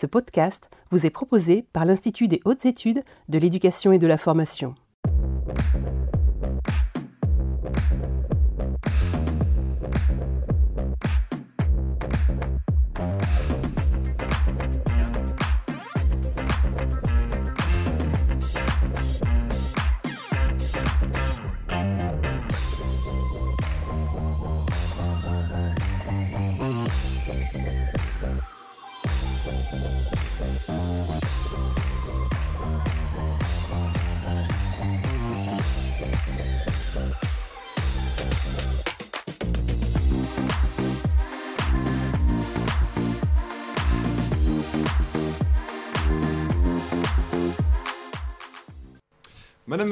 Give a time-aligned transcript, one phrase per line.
[0.00, 4.16] Ce podcast vous est proposé par l'Institut des hautes études de l'éducation et de la
[4.16, 4.76] formation.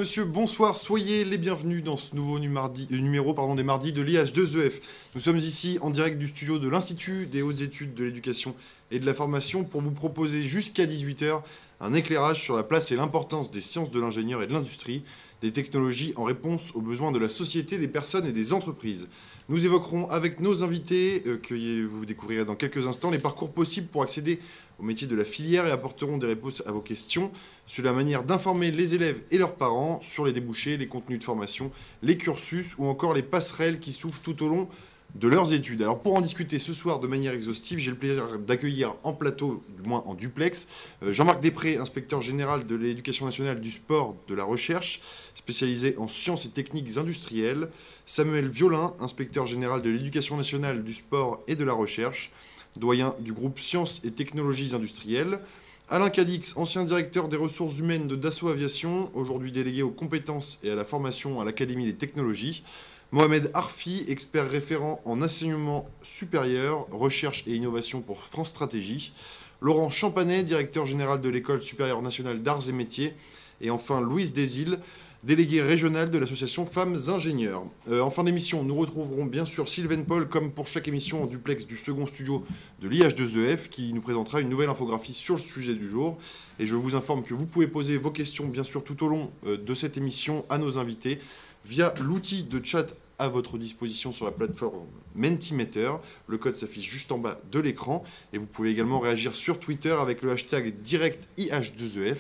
[0.07, 4.75] Monsieur, bonsoir, soyez les bienvenus dans ce nouveau euh, numéro des mardis de l'IH2EF.
[5.17, 8.55] Nous sommes ici en direct du studio de l'Institut des hautes études de l'éducation
[8.93, 11.43] et de la formation pour vous proposer jusqu'à 18h
[11.81, 15.03] un éclairage sur la place et l'importance des sciences de l'ingénieur et de l'industrie,
[15.43, 19.09] des technologies en réponse aux besoins de la société, des personnes et des entreprises.
[19.49, 23.89] Nous évoquerons avec nos invités, euh, que vous découvrirez dans quelques instants, les parcours possibles
[23.89, 24.39] pour accéder
[24.79, 27.31] au métier de la filière et apporteront des réponses à vos questions
[27.67, 31.25] sur la manière d'informer les élèves et leurs parents sur les débouchés, les contenus de
[31.25, 31.71] formation,
[32.03, 34.69] les cursus ou encore les passerelles qui s'ouvrent tout au long
[35.15, 35.81] de leurs études.
[35.83, 39.63] Alors pour en discuter ce soir de manière exhaustive, j'ai le plaisir d'accueillir en plateau,
[39.81, 40.69] du moins en duplex,
[41.03, 45.01] euh, Jean-Marc Després, inspecteur général de l'éducation nationale du sport, de la recherche,
[45.35, 47.69] spécialisé en sciences et techniques industrielles,
[48.05, 52.33] Samuel Violin, inspecteur général de l'éducation nationale du sport et de la recherche,
[52.79, 55.41] doyen du groupe Sciences et technologies industrielles,
[55.89, 60.71] Alain Cadix, ancien directeur des ressources humaines de Dassault Aviation, aujourd'hui délégué aux compétences et
[60.71, 62.65] à la formation à l'Académie des technologies,
[63.13, 69.13] Mohamed Arfi, expert référent en enseignement supérieur, recherche et innovation pour France Stratégie.
[69.61, 73.15] Laurent Champanet, directeur général de l'École supérieure nationale d'arts et métiers.
[73.61, 74.79] Et enfin Louise Desil,
[75.25, 77.65] déléguée régionale de l'association Femmes Ingénieurs.
[77.91, 81.27] Euh, en fin d'émission, nous retrouverons bien sûr Sylvain Paul, comme pour chaque émission en
[81.27, 82.45] duplex du second studio
[82.81, 86.19] de l'IH2EF, qui nous présentera une nouvelle infographie sur le sujet du jour.
[86.59, 89.31] Et je vous informe que vous pouvez poser vos questions, bien sûr, tout au long
[89.47, 91.19] euh, de cette émission à nos invités
[91.65, 92.87] via l'outil de chat
[93.19, 95.91] à votre disposition sur la plateforme Mentimeter.
[96.29, 99.97] Le code s'affiche juste en bas de l'écran et vous pouvez également réagir sur Twitter
[99.99, 102.19] avec le hashtag DirectIH2EF.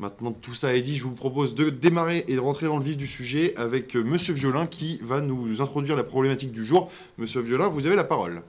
[0.00, 2.82] Maintenant tout ça est dit, je vous propose de démarrer et de rentrer dans le
[2.82, 6.90] vif du sujet avec euh, Monsieur Violin qui va nous introduire la problématique du jour.
[7.18, 8.40] Monsieur Violin, vous avez la parole.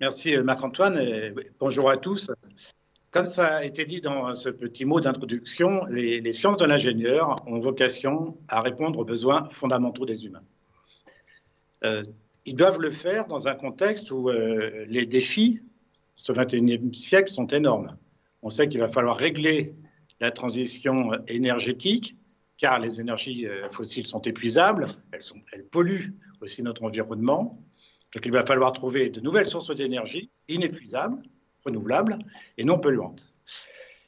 [0.00, 2.30] Merci Marc-Antoine et bonjour à tous.
[3.10, 7.60] Comme ça a été dit dans ce petit mot d'introduction, les, sciences de l'ingénieur ont
[7.60, 10.42] vocation à répondre aux besoins fondamentaux des humains.
[11.84, 12.02] Euh,
[12.46, 15.60] ils doivent le faire dans un contexte où euh, les défis
[16.16, 17.94] ce 21e siècle sont énormes.
[18.42, 19.74] On sait qu'il va falloir régler
[20.20, 22.16] la transition énergétique,
[22.58, 27.62] car les énergies euh, fossiles sont épuisables, elles, polluent aussi notre environnement.
[28.14, 31.22] Donc il va falloir trouver de nouvelles sources d'énergie inépuisables
[31.64, 32.18] renouvelables
[32.58, 33.34] et non polluantes.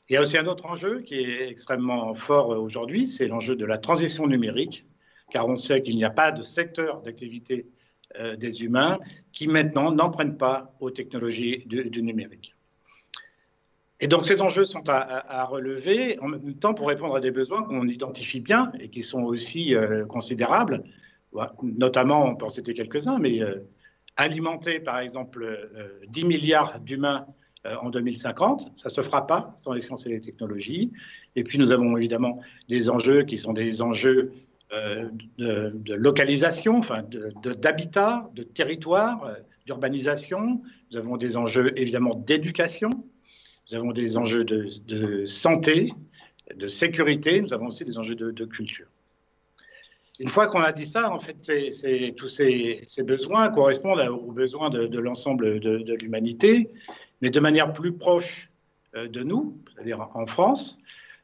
[0.08, 3.64] Il y a aussi un autre enjeu qui est extrêmement fort aujourd'hui, c'est l'enjeu de
[3.64, 4.86] la transition numérique,
[5.30, 7.66] car on sait qu'il n'y a pas de secteur d'activité
[8.18, 8.98] euh, des humains
[9.32, 12.51] qui maintenant n'empruntent pas aux technologies du, numérique.
[14.02, 17.62] Et donc ces enjeux sont à, relever en même temps pour répondre à des besoins
[17.62, 20.82] qu'on identifie bien et qui sont aussi euh, considérables.
[21.62, 23.64] Notamment, on peut en citer quelques-uns, mais euh,
[24.16, 25.70] alimenter par exemple
[26.08, 27.26] 10 milliards d'humains
[27.64, 28.72] euh, en 2050.
[28.74, 30.90] Ça ne se fera pas sans les sciences et les technologies.
[31.36, 34.32] Et puis nous avons évidemment des enjeux qui sont des enjeux
[34.72, 35.08] euh,
[35.38, 37.04] de, localisation, enfin
[37.60, 40.60] d'habitat, de, territoire, euh, d'urbanisation.
[40.90, 42.90] Nous avons des enjeux évidemment d'éducation.
[43.72, 45.94] Nous avons des enjeux de, santé,
[46.54, 47.40] de sécurité.
[47.40, 48.86] Nous avons aussi des enjeux de, culture.
[50.18, 51.38] Une fois qu'on a dit ça, en fait,
[52.14, 56.70] tous ces, besoins correspondent aux besoins de, l'ensemble de, l'humanité
[57.22, 58.50] mais de manière plus proche
[58.96, 60.76] euh, de nous, c'est-à-dire en France.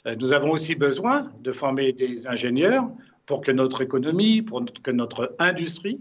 [0.06, 2.88] Euh, nous avons aussi besoin de former des ingénieurs
[3.26, 6.00] pour que notre économie, pour que notre industrie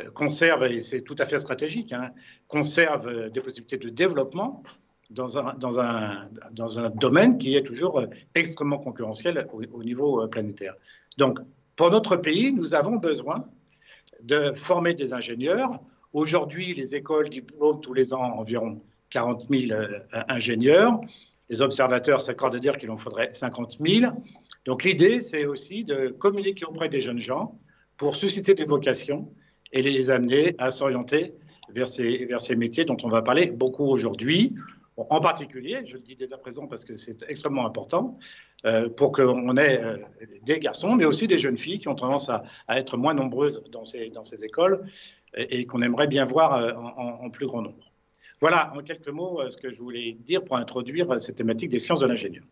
[0.00, 2.12] euh, conserve, et c'est tout à fait stratégique, hein,
[2.48, 4.62] conserve des possibilités de développement
[5.10, 8.02] dans un, domaine qui est toujours
[8.34, 10.74] extrêmement concurrentiel au, au niveau planétaire.
[11.18, 11.38] Donc,
[11.76, 13.44] pour notre pays, nous avons besoin
[14.22, 15.80] de former des ingénieurs.
[16.12, 21.00] Aujourd'hui, les écoles diplôment tous les ans environ 40 000 euh, ingénieurs.
[21.48, 24.12] Les observateurs s'accordent à dire qu'il en faudrait 50 000.
[24.66, 27.58] Donc l'idée, c'est aussi de communiquer auprès des jeunes gens
[27.96, 29.32] pour susciter des vocations
[29.72, 31.34] et les amener à s'orienter
[31.70, 34.54] vers ces métiers dont on va parler beaucoup aujourd'hui.
[34.96, 38.18] En particulier, je le dis dès à présent parce que c'est extrêmement important,
[38.66, 39.96] euh, pour qu'on ait euh,
[40.42, 43.84] des garçons, mais aussi des jeunes filles qui ont tendance à, être moins nombreuses dans
[43.84, 44.86] ces, écoles
[45.34, 47.90] et, qu'on aimerait bien voir euh, en, plus grand nombre.
[48.40, 52.00] Voilà, en quelques mots, ce que je voulais dire pour introduire cette thématique des sciences
[52.00, 52.44] de l'ingénieur.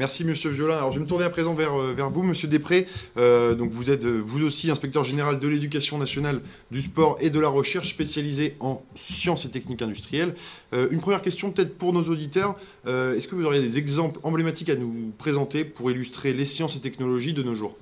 [0.00, 0.78] Merci Monsieur Violin.
[0.78, 2.86] Alors je vais me tourner à présent vers, euh, vous, Monsieur Després.
[3.18, 7.28] Euh, donc vous êtes euh, vous aussi inspecteur général de l'éducation nationale, du sport et
[7.28, 10.34] de la recherche spécialisé en sciences et techniques industrielles.
[10.72, 12.56] une première question peut-être pour nos auditeurs.
[12.86, 16.80] Est-ce que vous auriez des exemples emblématiques à nous présenter pour illustrer les sciences et
[16.80, 17.76] technologies de nos jours?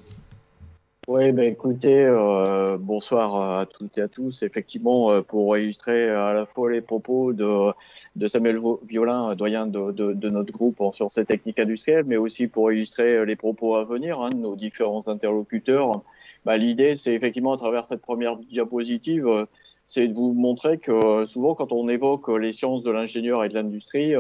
[1.09, 4.43] Oui, ben écoutez, euh, bonsoir à toutes et à tous.
[4.43, 7.73] Effectivement, euh, pour illustrer à la fois les propos de,
[8.17, 12.19] de Samuel Violin, doyen de, de, de, notre groupe en sciences et techniques industrielles, mais
[12.19, 16.03] aussi pour illustrer les propos à venir hein, de nos différents interlocuteurs,
[16.45, 19.47] bah, l'idée, c'est effectivement à travers cette première diapositive,
[19.87, 23.55] c'est de vous montrer que souvent quand on évoque les sciences de l'ingénieur et de
[23.55, 24.15] l'industrie,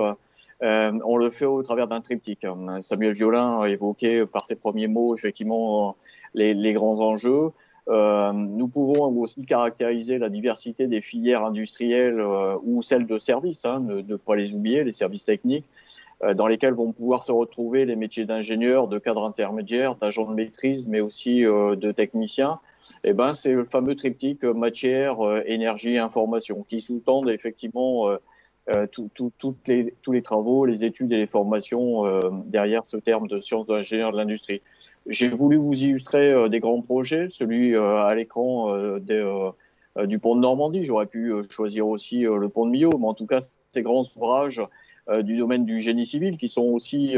[0.62, 2.46] euh, on le fait au travers d'un triptyque.
[2.80, 5.96] Samuel Violin a évoqué par ses premiers mots effectivement
[6.34, 7.50] les, grands enjeux.
[7.88, 13.64] Euh, nous pouvons aussi caractériser la diversité des filières industrielles euh, ou celles de services,
[13.64, 15.64] hein, ne, ne, pas les oublier, les services techniques,
[16.22, 20.34] euh, dans lesquels vont pouvoir se retrouver les métiers d'ingénieur, de cadre intermédiaire, d'agent de
[20.34, 22.58] maîtrise, mais aussi de technicien.
[23.04, 28.10] Et eh ben, c'est le fameux triptyque matière, énergie, information, qui sous-tendent effectivement
[28.66, 32.04] les, tous les travaux, les études et les formations
[32.46, 34.62] derrière ce terme de sciences de l'ingénieur de l'industrie.
[35.08, 39.00] J'ai voulu vous illustrer euh, des grands projets, celui euh, à l'écran euh,
[40.04, 40.84] du pont de Normandie.
[40.84, 43.40] J'aurais pu choisir aussi le pont de Millau, mais en tout cas,
[43.72, 44.62] ces grands ouvrages
[45.22, 47.16] du domaine du génie civil qui sont aussi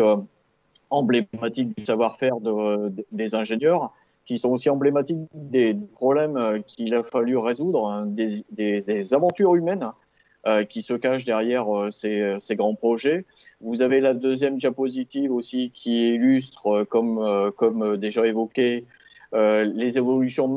[0.89, 3.93] emblématiques du savoir-faire de, des ingénieurs,
[4.25, 9.91] qui sont aussi emblématiques des problèmes qu'il a fallu résoudre, hein, des, aventures humaines
[10.47, 13.27] euh, qui se cachent derrière euh, ces, ces, grands projets.
[13.61, 18.87] Vous avez la deuxième diapositive aussi qui illustre, euh, comme, comme déjà évoqué,
[19.33, 20.49] les, évolutions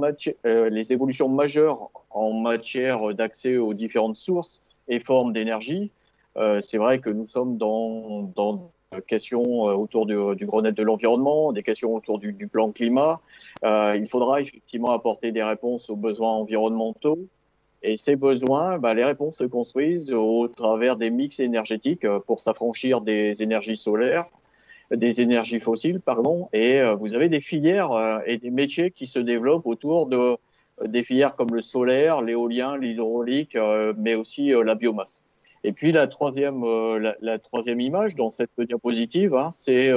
[1.29, 5.91] majeures en matière d'accès aux différentes sources et formes d'énergie.
[6.35, 8.71] C'est vrai que nous sommes dans, dans
[9.01, 13.21] questions autour du, du Grenelle de l'environnement, des questions autour du, plan climat.
[13.63, 17.19] Euh, il faudra effectivement apporter des réponses aux besoins environnementaux,
[17.83, 22.39] et ces besoins, bah, les réponses se construisent au travers des mix énergétiques euh, pour
[22.39, 24.25] s'affranchir des énergies solaires,
[24.89, 26.47] des énergies fossiles, pardon.
[26.53, 30.37] Et euh, vous avez des filières euh, et des métiers qui se développent autour de
[30.83, 33.55] des filières comme le solaire, l'éolien, l'hydraulique,
[33.95, 35.21] mais aussi la biomasse.
[35.63, 36.65] Et puis la troisième,
[37.21, 39.91] la, troisième image dans cette diapositive, hein, c'est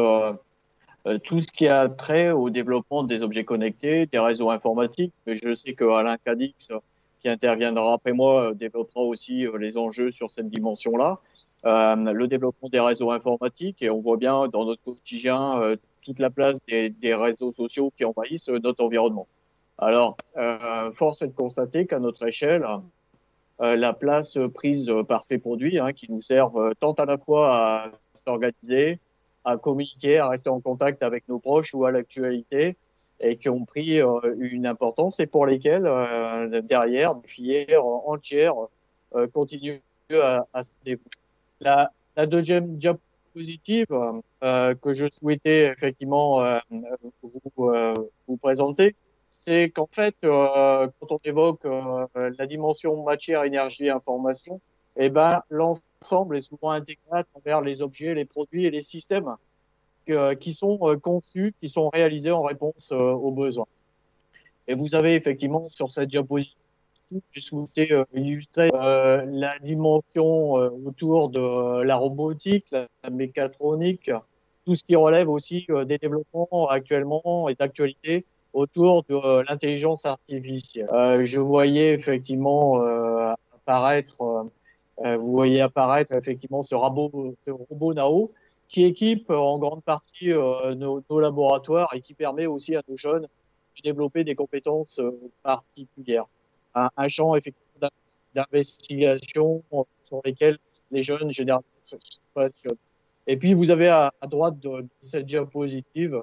[1.25, 5.15] tout ce qui a trait au développement des objets connectés, des réseaux informatiques.
[5.27, 6.71] Je sais que Alain Cadix
[7.21, 11.19] qui interviendra après moi euh, développera aussi euh, les enjeux sur cette dimension-là.
[11.65, 16.31] Euh, le développement des réseaux informatiques et on voit bien dans notre quotidien toute la
[16.31, 19.27] place des, réseaux sociaux qui envahissent notre environnement.
[19.79, 20.17] Alors,
[20.95, 22.65] force est de constater qu'à notre échelle,
[23.59, 27.91] la place prise par ces produits hein, qui nous servent tant à la fois à
[28.15, 29.01] s'organiser,
[29.45, 32.77] à communiquer, à rester en contact avec nos proches ou à l'actualité,
[33.21, 38.55] et qui ont pris euh, une importance et pour lesquels euh, derrière des filières entières
[39.15, 39.81] euh, continuent
[40.13, 41.19] à, à se développer.
[41.61, 43.87] La, la deuxième diapositive
[44.41, 46.59] que je souhaitais effectivement
[47.23, 47.71] vous,
[48.27, 48.95] vous présenter,
[49.29, 51.67] c'est qu'en fait, quand on évoque
[52.15, 54.61] la dimension matière, énergie, information,
[54.97, 59.37] eh ben, l'ensemble est souvent intégré à travers les objets, les produits et les systèmes
[60.07, 63.67] qui sont euh, conçus, qui sont réalisés en réponse euh, aux besoins.
[64.69, 66.57] Et vous avez effectivement sur cette diapositive,
[67.33, 74.11] j'ai souhaité euh, illustrer la dimension autour de la robotique, la, mécatronique,
[74.65, 80.89] tout ce qui relève aussi des développements actuellement et d'actualité autour de l'intelligence artificielle.
[81.23, 82.81] je voyais effectivement
[83.55, 84.17] apparaître,
[84.99, 88.33] vous voyez apparaître effectivement ce robot, ce robot Nao
[88.69, 92.83] qui équipe euh, en grande partie euh, nos, nos, laboratoires et qui permet aussi à
[92.89, 96.27] nos jeunes de développer des compétences euh, particulières.
[96.75, 97.89] Un, un champ effectivement
[98.35, 99.63] d'investigation
[100.01, 100.59] sur lesquels
[100.91, 101.97] les jeunes généralement se
[102.35, 102.77] passionnent.
[103.27, 106.23] Et puis vous avez à, à droite de, de, cette diapositive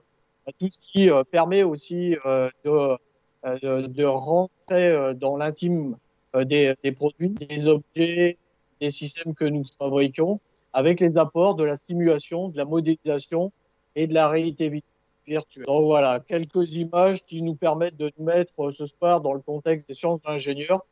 [0.60, 2.18] tout ce qui permet aussi
[2.66, 2.98] de,
[3.44, 5.98] de, rentrer dans l'intime
[6.36, 8.38] des, des produits, des objets,
[8.82, 10.40] des systèmes que nous fabriquons
[10.74, 13.52] avec les apports de la simulation, de la modélisation
[13.96, 14.84] et de la réalité
[15.26, 15.66] virtuelle.
[15.66, 19.94] Donc voilà, quelques images qui nous permettent de mettre ce soir dans le contexte des
[19.94, 20.84] sciences d'ingénieurs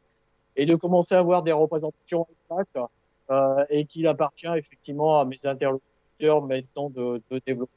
[0.55, 2.79] et de commencer à avoir des représentations exactes
[3.29, 7.71] euh, et qu'il appartient effectivement à mes interlocuteurs maintenant de, développer.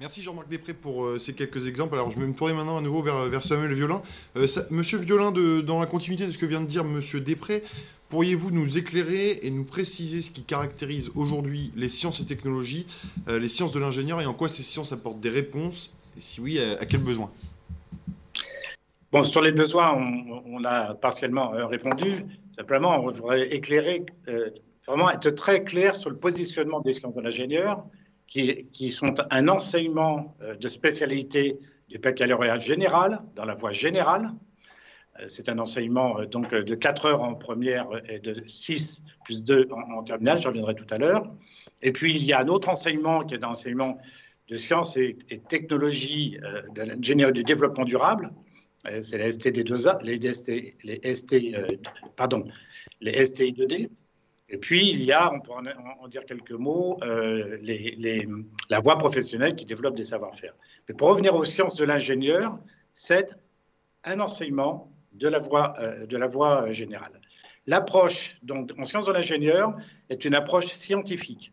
[0.00, 1.94] Merci Jean-Marc Després pour euh, ces quelques exemples.
[1.94, 4.02] Alors je vais me tourner maintenant à nouveau vers, Samuel Violin.
[4.36, 5.32] Euh, Monsieur Violin,
[5.62, 7.62] dans la continuité de ce que vient de dire Monsieur Després,
[8.08, 12.86] pourriez-vous nous éclairer et nous préciser ce qui caractérise aujourd'hui les sciences et technologies,
[13.28, 16.40] euh, les sciences de l'ingénieur et en quoi ces sciences apportent des réponses Et si
[16.40, 17.30] oui, à, à quels besoins
[19.12, 19.92] Bon, sur les besoins,
[20.46, 22.24] on, a partiellement euh, répondu.
[22.56, 24.50] Simplement, on voudrait éclairer, euh,
[24.86, 27.84] vraiment être très clair sur le positionnement des sciences de l'ingénieur,
[28.26, 31.58] qui, qui, sont un enseignement de spécialité
[31.88, 34.32] du baccalauréat général, dans la voie générale.
[35.20, 39.44] Euh, c'est un enseignement euh, donc de 4 heures en première et de 6 plus
[39.44, 41.32] 2 en, terminale, j'en reviendrai tout à l'heure.
[41.82, 43.98] Et puis, il y a un autre enseignement qui est un enseignement
[44.48, 45.16] de sciences et,
[45.48, 46.38] technologies
[46.76, 48.30] l'ingénierie du développement durable,
[48.86, 51.66] euh, c'est les STD2A, les, ST, euh,
[52.16, 52.44] pardon,
[53.00, 53.88] les STI2D.
[54.50, 55.62] Et puis, il y a, on pourra
[56.00, 57.58] en, dire quelques mots, euh,
[58.68, 60.54] la voie professionnelle qui développe des savoir-faire.
[60.88, 62.58] Mais pour revenir aux sciences de l'ingénieur,
[62.92, 63.34] c'est
[64.04, 67.20] un enseignement de la voie, euh, la voie générale.
[67.66, 69.74] L'approche en sciences de l'ingénieur
[70.10, 71.52] est une approche scientifique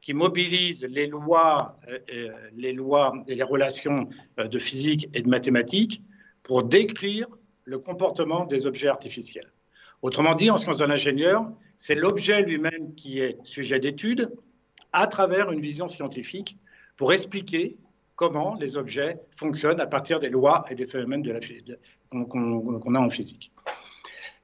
[0.00, 6.02] qui mobilise les lois, euh, et les relations de physique et de mathématiques
[6.42, 7.28] pour décrire
[7.64, 9.52] le comportement des objets artificiels.
[10.00, 14.30] Autrement dit, en sciences de l'ingénieur, c'est l'objet lui-même qui est sujet d'étude
[14.92, 16.56] à travers une vision scientifique
[16.96, 17.76] pour expliquer
[18.16, 21.32] comment les objets fonctionnent à partir des lois et des phénomènes de
[22.12, 23.52] qu'on qu qu a en physique.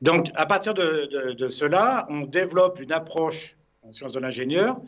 [0.00, 4.80] Donc, à partir de, cela, on développe une approche en sciences de l'ingénieur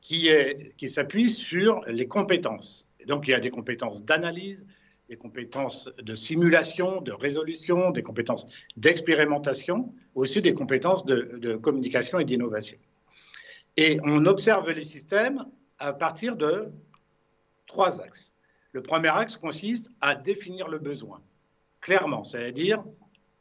[0.00, 0.28] qui,
[0.76, 2.88] qui s'appuie sur les compétences.
[3.06, 4.66] Donc, il y a des compétences d'analyse,
[5.08, 12.24] des compétences de simulation, de résolution, des compétences d'expérimentation, aussi des compétences de communication et
[12.24, 12.78] d'innovation.
[13.76, 15.44] Et on observe les systèmes
[15.78, 16.72] à partir de
[17.66, 18.34] trois axes.
[18.72, 21.20] Le premier axe consiste à définir le besoin,
[21.86, 22.82] clairement, c'est-à-dire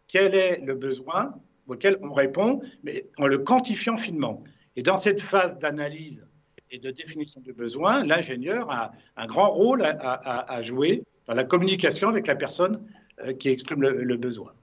[0.08, 1.34] quel est le besoin
[1.68, 4.44] auquel on répond, mais en le quantifiant finement.
[4.76, 6.24] Et dans cette phase d'analyse
[6.70, 12.08] et de définition du besoin, l'ingénieur a un grand rôle à, jouer dans la communication
[12.08, 12.86] avec la personne
[13.24, 14.54] euh, qui exprime le, besoin.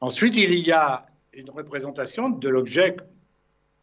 [0.00, 2.96] Ensuite, il y a une représentation de l'objet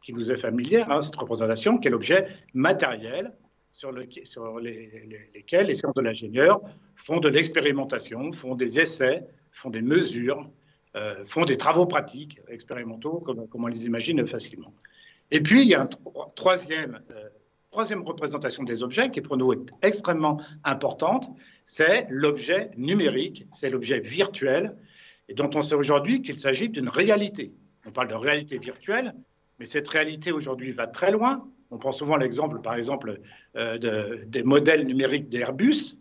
[0.04, 3.34] qui nous est familière, hein, cette représentation qui est l'objet matériel
[3.74, 6.62] sur, le, sur les, lesquels les sciences de l'ingénieur
[6.98, 10.50] font de l'expérimentation, font des essais, font des mesures,
[10.96, 14.74] euh, font des travaux pratiques, expérimentaux, comme, comme, on les imagine facilement.
[15.32, 15.90] Et puis, il y a une
[16.36, 17.30] troisième, euh,
[17.72, 21.30] troisième représentation des objets qui pour nous est extrêmement importante,
[21.66, 24.76] c'est l'objet numérique, c'est l'objet virtuel,
[25.30, 27.52] et dont on sait aujourd'hui qu'il s'agit d'une réalité.
[27.86, 29.14] On parle de réalité virtuelle,
[29.60, 31.48] mais cette réalité aujourd'hui va très loin.
[31.70, 33.20] On prend souvent l'exemple, par exemple,
[33.56, 36.00] euh, de, des modèles numériques d'Airbus,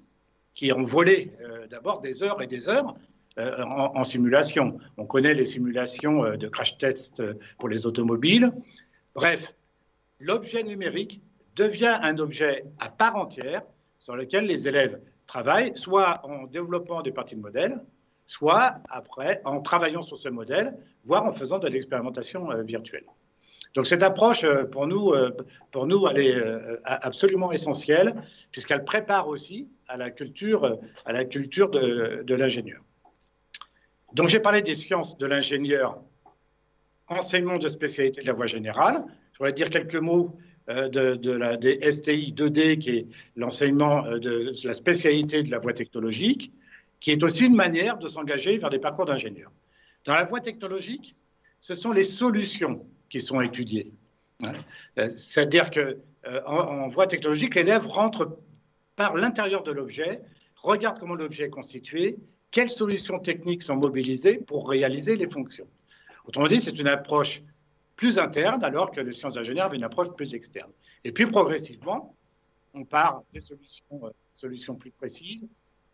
[0.57, 2.97] qui ont volé euh, d'abord des heures et des heures
[3.39, 4.79] euh, en, simulation.
[4.97, 7.23] On connaît les simulations euh, de crash test
[7.59, 8.51] pour les automobiles.
[9.15, 9.55] Bref,
[10.19, 11.21] l'objet numérique
[11.55, 13.63] devient un objet à part entière
[14.01, 17.83] sur lequel les élèves travaillent, soit en développant des parties de modèles,
[18.27, 23.05] soit après en travaillant sur ce modèle, voire en faisant de l'expérimentation virtuelle.
[23.75, 25.13] Donc cette approche, pour nous,
[25.71, 26.43] pour nous, elle est
[26.85, 28.15] absolument essentielle,
[28.53, 32.83] puisqu'elle prépare aussi à la culture, à la culture de, l'ingénieur.
[34.13, 36.01] Donc j'ai parlé des sciences de l'ingénieur,
[37.09, 39.05] enseignement de spécialité de la voie générale.
[39.33, 40.37] Je voudrais dire quelques mots
[40.69, 45.59] euh, de, la, des STI 2D, qui est l'enseignement euh, de, la spécialité de la
[45.59, 46.53] voie technologique,
[47.01, 49.53] qui est aussi une manière de s'engager vers des parcours d'ingénieur.
[50.05, 51.15] Dans la voie technologique,
[51.61, 53.93] ce sont les solutions qui sont étudiées.
[54.43, 55.99] Euh, c'est-à-dire que
[56.91, 58.37] voie technologique, l'élève rentre
[58.97, 60.21] par l'intérieur de l'objet,
[60.57, 62.17] regarde comment l'objet est constitué,
[62.51, 65.69] quelles solutions techniques sont mobilisées pour réaliser les fonctions?
[66.27, 67.43] Autrement dit, c'est une approche
[67.97, 70.71] plus interne, alors que les sciences d'ingénieur avaient une approche plus externe.
[71.05, 72.15] Et puis progressivement,
[72.75, 75.49] on part des solutions, euh, plus précises,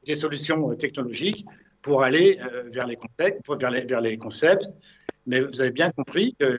[0.05, 1.47] des solutions euh, technologiques
[1.81, 4.67] pour aller euh, vers, les concepts.
[5.27, 6.59] Mais vous avez bien compris que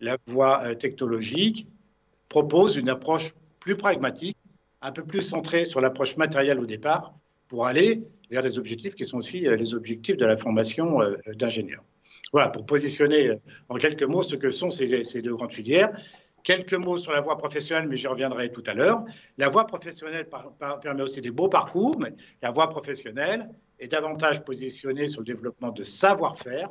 [0.00, 1.66] la voie technologique
[2.30, 4.38] propose une approche plus pragmatique,
[4.82, 7.14] un peu plus centrée sur l'approche matérielle au départ,
[7.48, 11.16] pour aller vers des objectifs qui sont aussi euh, les objectifs de la formation euh,
[11.34, 11.82] d'ingénieur.
[12.32, 13.36] Voilà, pour positionner euh,
[13.68, 14.86] en quelques mots ce que sont ces,
[15.20, 15.90] deux grandes filières.
[16.44, 19.04] Quelques mots sur la voie professionnelle, mais j'y reviendrai tout à l'heure.
[19.36, 20.26] La voie professionnelle
[20.80, 25.70] permet aussi des beaux parcours, mais la voie professionnelle est davantage positionnée sur le développement
[25.70, 26.70] de savoir-faire,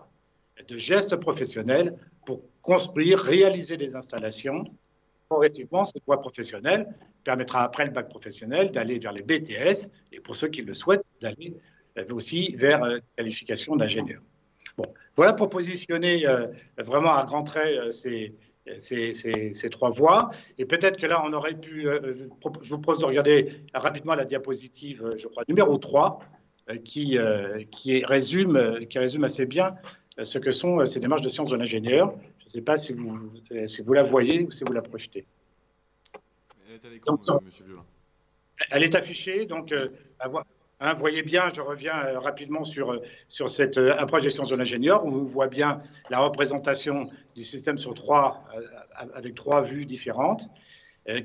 [0.67, 4.63] de gestes professionnels pour construire, réaliser des installations.
[5.29, 6.87] Progressivement, cette voie professionnelle
[7.23, 11.05] permettra après le bac professionnel d'aller vers les BTS et pour ceux qui le souhaitent,
[11.21, 11.55] d'aller
[12.11, 14.21] aussi vers la qualification d'ingénieur.
[14.77, 14.85] Bon,
[15.15, 16.25] voilà pour positionner
[16.77, 18.33] vraiment à grands traits ces,
[18.77, 20.31] ces, trois voies.
[20.57, 21.87] Et peut-être que là, on aurait pu.
[21.87, 22.27] Euh,
[22.61, 26.19] je vous propose de regarder rapidement la diapositive, je crois, numéro 3,
[26.69, 29.75] euh, qui, euh, qui, résume, qui résume assez bien
[30.21, 32.13] ce que sont ces démarches de sciences de l'ingénieur.
[32.39, 33.31] Je ne sais pas si vous,
[33.65, 35.25] si vous la voyez ou si vous la projetez.
[36.83, 37.85] Elle est à l'écran, monsieur Violin.
[38.71, 39.73] Elle est affichée, donc
[40.81, 44.29] Hein, vous voyez bien, je reviens euh, rapidement sur, euh, sur cette euh, approche des
[44.29, 48.45] sciences de l'ingénieur, où on voit bien la représentation du système sur trois,
[49.13, 50.49] avec trois vues différentes,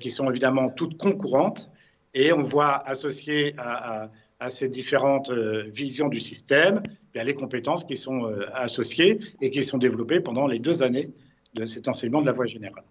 [0.01, 1.71] qui sont évidemment toutes concurrentes,
[2.15, 6.83] et on voit associer à, à, ces différentes visions du système
[7.13, 11.11] bien, les compétences qui sont associées et qui sont développées pendant les deux années
[11.55, 12.85] de cet enseignement de la voie générale.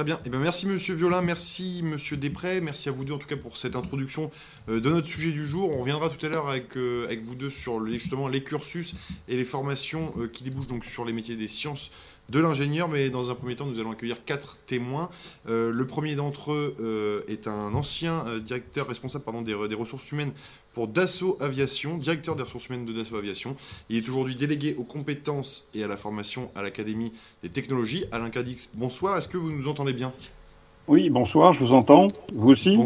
[0.00, 0.18] Très bien.
[0.24, 3.36] Eh bien, merci Monsieur Violin, merci Monsieur Després, merci à vous deux en tout cas
[3.36, 4.30] pour cette introduction
[4.70, 5.70] euh, de notre sujet du jour.
[5.70, 8.94] On reviendra tout à l'heure avec, euh, vous deux sur justement les cursus
[9.28, 11.90] et les formations euh, qui débouchent donc sur les métiers des sciences
[12.30, 15.10] de l'ingénieur, mais dans un premier temps, nous allons accueillir quatre témoins.
[15.48, 20.32] le premier d'entre eux est un ancien directeur responsable des, ressources humaines
[20.74, 23.56] pour Dassault Aviation, directeur des ressources humaines de Dassault Aviation.
[23.88, 27.12] Il est aujourd'hui délégué aux compétences et à la formation à l'Académie
[27.42, 28.04] des technologies.
[28.12, 30.12] Alain Cadix, bonsoir, est-ce que vous nous entendez bien?
[30.88, 32.06] Oui, bonsoir, je vous entends.
[32.34, 32.76] Vous aussi?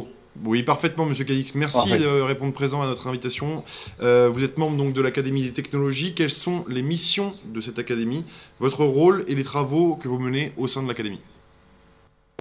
[0.44, 1.54] Oui, parfaitement, Monsieur Cadix.
[1.54, 3.62] Merci de répondre présent à notre invitation.
[4.02, 6.12] Euh, vous êtes membre donc de l'Académie des technologies.
[6.12, 8.24] Quelles sont les missions de cette académie,
[8.58, 11.20] votre rôle et les travaux que vous menez au sein de l'académie?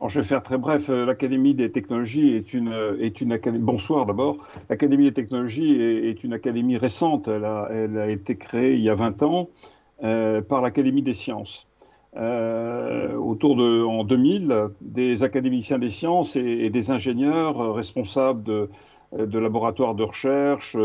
[0.10, 0.90] Je vais faire très bref.
[0.90, 3.64] Euh, L'Académie des technologies est une, euh, est une académie.
[3.64, 4.38] Bonsoir d'abord.
[4.70, 7.28] L'Académie des technologies est, une académie récente.
[7.28, 9.50] Elle a, elle a, été créée il y a 20 ans
[10.04, 11.68] euh, par l'Académie des sciences.
[12.16, 18.70] autour de, en 2000, des académiciens des sciences et, des ingénieurs responsables de,
[19.18, 20.78] de laboratoires de recherche,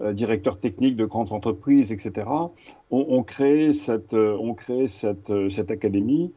[0.00, 2.26] directeurs techniques de grandes entreprises, etc.,
[2.90, 6.32] ont, ont créé cette, ont créé cette, cette académie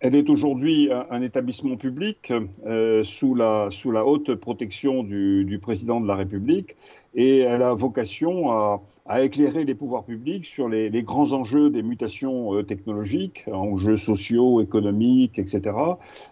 [0.00, 2.32] elle est aujourd'hui un, établissement public
[2.66, 3.68] euh, sous, la,
[4.04, 6.76] haute protection du, président de la République
[7.14, 8.80] et elle a vocation à,
[9.20, 15.38] éclairer les pouvoirs publics sur les, grands enjeux des mutations euh, technologiques, enjeux sociaux, économiques,
[15.38, 15.76] etc.,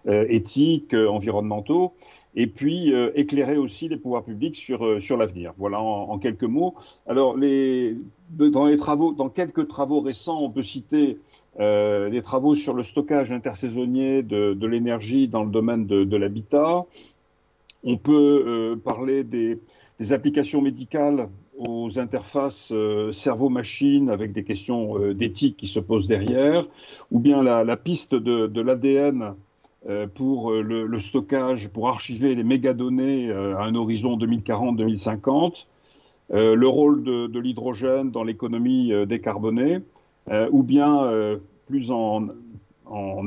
[0.07, 1.92] euh, éthiques, environnementaux,
[2.35, 5.53] et puis éclairer aussi les pouvoirs publics sur, sur l'avenir.
[5.59, 6.75] Voilà en, quelques mots.
[7.09, 7.97] Alors, les,
[8.31, 11.19] dans, les travaux, dans quelques travaux récents, on peut citer
[11.59, 16.87] euh, des travaux sur le stockage intersaisonnier de, l'énergie dans le domaine de, l'habitat.
[17.83, 19.59] On peut euh, parler des,
[20.12, 26.66] applications médicales aux interfaces euh, cerveau-machine avec des questions euh, d'éthique qui se posent derrière,
[27.11, 29.35] ou bien la, piste de l'ADN
[30.14, 35.66] pour le, le, stockage, pour archiver les mégadonnées à un horizon 2040-2050,
[36.31, 39.79] le rôle de, l'hydrogène dans l'économie décarbonée,
[40.51, 41.38] ou bien
[41.71, 42.29] plus en,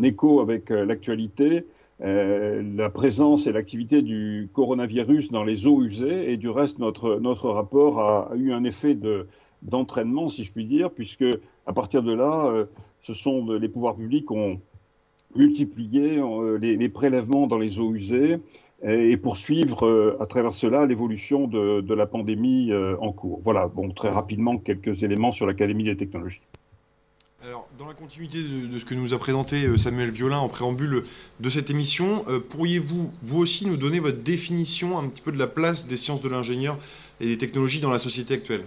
[0.03, 1.65] écho avec euh, l'actualité,
[2.01, 6.31] euh, la présence et l'activité du coronavirus dans les eaux usées.
[6.31, 9.27] Et du reste, notre, notre rapport a, eu un effet de,
[9.61, 11.25] d'entraînement, si je puis dire, puisque
[11.65, 12.65] à partir de là, euh,
[13.01, 14.59] ce sont les pouvoirs publics ont
[15.35, 16.21] multiplié
[16.59, 18.39] les, prélèvements dans les eaux usées
[18.83, 23.39] et, poursuivre à travers cela l'évolution de, de la pandémie en cours.
[23.43, 26.41] Voilà, bon, très rapidement, quelques éléments sur l'Académie des technologies.
[27.45, 31.03] Alors, dans la continuité de, ce que nous a présenté euh, Samuel Violin en préambule
[31.41, 35.37] de cette émission, euh, pourriez-vous, vous aussi, nous donner votre définition un petit peu de
[35.37, 36.77] la place des sciences de l'ingénieur
[37.19, 38.63] et des technologies dans la société actuelle?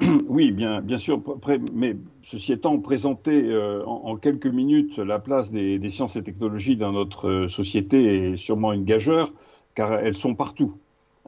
[0.28, 1.22] Oui, bien, sûr,
[1.72, 6.92] mais ceci étant, présenter euh, en, quelques minutes la place des, sciences et technologies dans
[6.92, 9.32] notre société est sûrement une gageure,
[9.74, 10.74] car elles sont partout.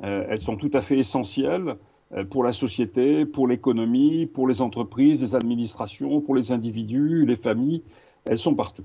[0.03, 1.77] elles sont tout à fait essentielles
[2.15, 7.37] euh, pour la société, pour l'économie, pour les entreprises, les administrations, pour les individus, les
[7.37, 7.83] familles,
[8.25, 8.85] elles sont partout.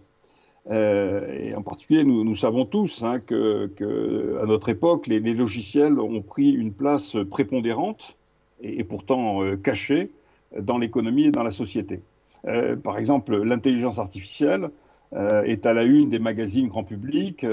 [0.69, 3.71] Euh, et en particulier, nous, savons tous hein, que,
[4.45, 8.17] notre époque, les, logiciels ont pris une place prépondérante
[8.61, 10.11] et, pourtant euh, cachée
[10.57, 12.01] dans l'économie et dans la société.
[12.45, 14.69] Euh, par exemple, l'intelligence artificielle
[15.13, 17.45] euh, est à la une des magazines grand public.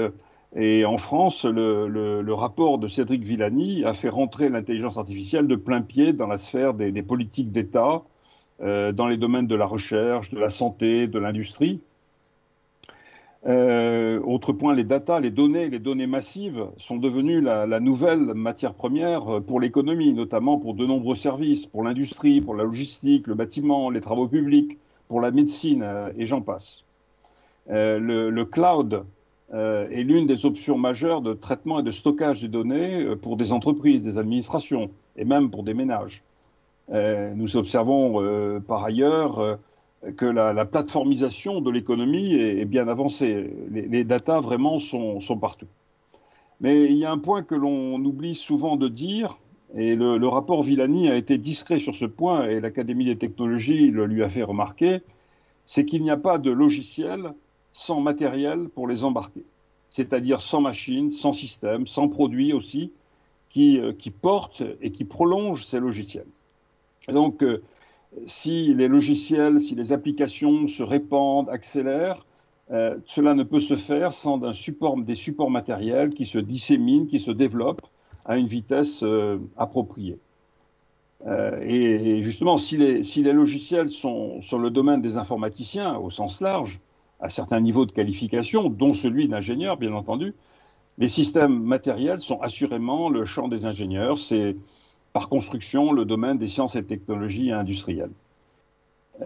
[0.55, 5.81] Et en France, le, rapport de Cédric Villani a fait rentrer l'intelligence artificielle de plein
[5.81, 8.01] pied dans la sphère des, politiques d'État,
[8.59, 11.81] dans les domaines de la recherche, de la santé, de l'industrie.
[13.45, 18.73] Euh, autre point, les data, les données, les données massives sont devenues la, nouvelle matière
[18.73, 23.89] première pour l'économie, notamment pour de nombreux services, pour l'industrie, pour la logistique, le bâtiment,
[23.89, 26.83] les travaux publics, pour la médecine, euh, et j'en passe.
[27.69, 29.05] Euh, le, cloud
[29.51, 34.01] est l'une des options majeures de traitement et de stockage des données pour des entreprises,
[34.01, 36.21] des administrations, et même pour des ménages.
[36.91, 39.57] nous observons par ailleurs
[40.15, 43.51] que la, plateformisation de l'économie est, bien avancée.
[43.69, 45.67] Les, les datas vraiment sont, partout.
[46.61, 49.37] Mais il y a un point que l'on oublie souvent de dire,
[49.75, 54.05] et le, rapport Villani a été discret sur ce point, et l'Académie des technologies le
[54.05, 55.01] lui a fait remarquer,
[55.65, 57.33] c'est qu'il n'y a pas de logiciel
[57.71, 59.43] sans matériel pour les embarquer.
[59.89, 62.91] C'est-à-dire sans machine, sans système, sans produit aussi,
[63.49, 66.27] qui, euh, qui portent et qui prolongent ces logiciels.
[67.09, 67.61] donc, euh,
[68.25, 72.25] si les logiciels, si les applications se répandent, accélèrent,
[72.71, 77.19] euh, cela ne peut se faire sans support, des supports matériels qui se disséminent, qui
[77.19, 77.85] se développent
[78.25, 80.19] à une vitesse euh, appropriée.
[81.27, 86.79] Euh, et, justement, si les, logiciels sont sur le domaine des informaticiens au sens large,
[87.19, 90.33] à certains niveaux de qualification, dont celui d'ingénieur, bien entendu,
[90.97, 94.17] les systèmes matériels sont assurément le champ des ingénieurs.
[95.19, 98.13] Par construction le domaine des sciences et technologies industrielles.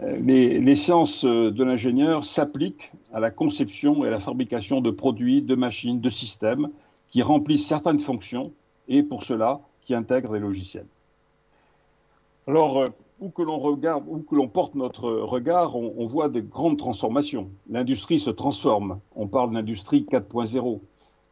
[0.02, 5.40] Euh, les, sciences de l'ingénieur s'appliquent à la conception et à la fabrication de produits,
[5.40, 6.68] de machines, de systèmes
[7.10, 8.50] qui remplissent certaines fonctions
[8.88, 10.88] et pour cela qui intègrent des logiciels.
[12.48, 12.86] Alors, euh,
[13.20, 16.78] où que l'on regarde, où que l'on porte notre regard, on, on voit de grandes
[16.78, 17.50] transformations.
[17.70, 18.98] L'industrie se transforme.
[19.14, 20.80] On parle d'industrie 4.0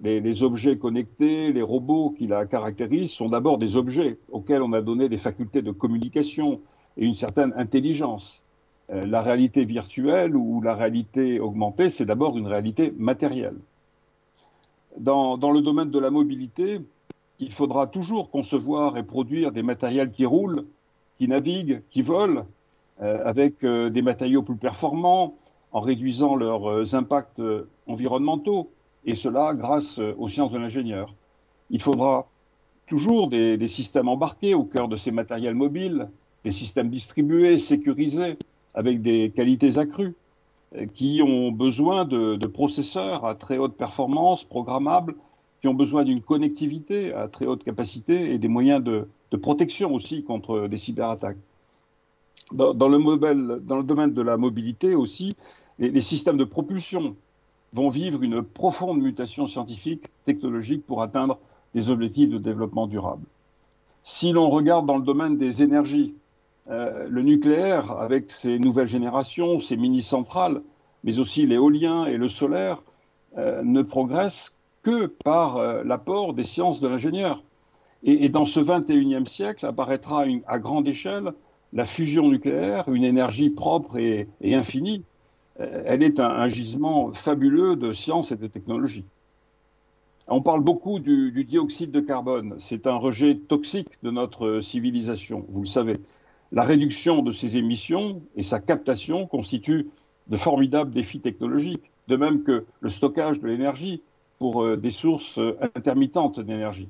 [0.03, 4.81] les, objets connectés, les robots qui la caractérisent sont d'abord des objets auxquels on a
[4.81, 6.61] donné des facultés de communication
[6.97, 8.43] et une certaine intelligence.
[8.91, 13.57] Euh, la réalité virtuelle ou la réalité augmentée, c'est d'abord une réalité matérielle.
[14.99, 16.81] Dans, le domaine de la mobilité,
[17.38, 20.67] il faudra toujours concevoir et produire des matériels qui roulent,
[21.17, 22.45] qui naviguent, qui volent,
[23.01, 25.37] euh, avec euh, des matériaux plus performants,
[25.71, 27.41] en réduisant leurs impacts
[27.87, 28.69] environnementaux
[29.05, 31.15] et cela grâce euh, aux sciences de l'ingénieur.
[31.71, 32.29] Il faudra
[32.87, 36.09] toujours des, systèmes embarqués au cœur de ces matériels mobiles,
[36.45, 38.37] des systèmes distribués, sécurisés,
[38.75, 40.15] avec des qualités accrues,
[40.77, 45.15] euh, qui ont besoin de, processeurs à très haute performance, programmables,
[45.61, 49.07] qui ont besoin d'une connectivité à très haute capacité et des moyens de,
[49.41, 51.38] protection aussi contre des cyberattaques.
[52.53, 55.33] Dans, le domaine de la mobilité aussi,
[55.79, 57.17] les systèmes de propulsion
[57.73, 61.39] vont vivre une profonde mutation scientifique, technologique pour atteindre
[61.75, 63.25] des objectifs de développement durable.
[64.03, 66.15] Si l'on regarde dans le domaine des énergies,
[66.71, 70.63] euh, le nucléaire, avec ses nouvelles générations, ses mini-centrales,
[71.05, 72.83] mais aussi l'éolien et le solaire,
[73.39, 77.43] euh, ne progressent que par euh, l'apport des sciences de l'ingénieur.
[78.05, 81.33] Et, dans ce 21e siècle apparaîtra à grande échelle
[81.73, 85.05] la fusion nucléaire, une énergie propre et infinie,
[85.59, 89.05] elle est un, gisement fabuleux de science et de technologie.
[90.29, 92.57] On parle beaucoup du, dioxyde de carbone.
[92.59, 95.97] C'est un rejet toxique de notre civilisation, vous le savez.
[96.53, 99.88] La réduction de ces émissions et sa captation constituent
[100.29, 104.03] de formidables défis technologiques, de même que le stockage de l'énergie
[104.38, 106.88] pour euh, des sources euh, intermittentes d'énergie.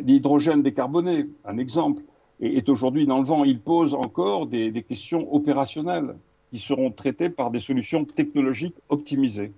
[0.00, 2.02] L'hydrogène décarboné, un exemple,
[2.40, 3.42] est aujourd'hui dans le vent.
[3.42, 6.14] Il pose encore des questions opérationnelles
[6.54, 9.50] qui seront traités par des solutions technologiques optimisées.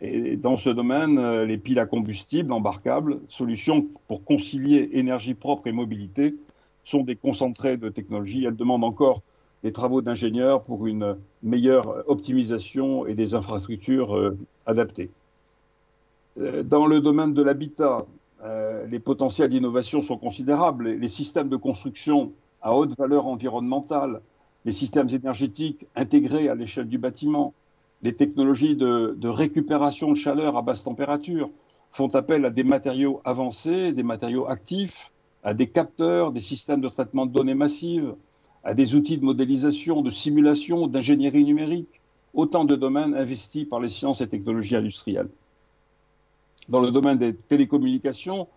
[0.00, 5.66] Et dans ce domaine, euh, les piles à combustible embarquables, solutions pour concilier énergie propre
[5.66, 6.36] et mobilité,
[6.84, 8.44] sont des concentrés de technologie.
[8.44, 9.20] Elles demandent encore
[9.64, 15.10] des travaux d'ingénieurs pour une meilleure optimisation et des infrastructures euh, adaptées.
[16.38, 17.98] Euh, dans le domaine de l'habitat,
[18.90, 20.90] les potentiels d'innovation sont considérables.
[20.90, 24.20] Les systèmes de construction à haute valeur environnementale
[24.64, 27.54] les systèmes énergétiques intégrés à l'échelle du bâtiment,
[28.02, 31.50] les technologies de, récupération de chaleur à basse température
[31.90, 35.10] font appel à des matériaux avancés, des matériaux actifs,
[35.42, 38.14] à des capteurs, des systèmes de traitement de données massives,
[38.62, 42.00] à des outils de modélisation, de simulation, d'ingénierie numérique,
[42.32, 45.28] autant de domaines investis par les sciences et technologies industrielles.
[46.68, 48.48] Dans le domaine des télécommunications,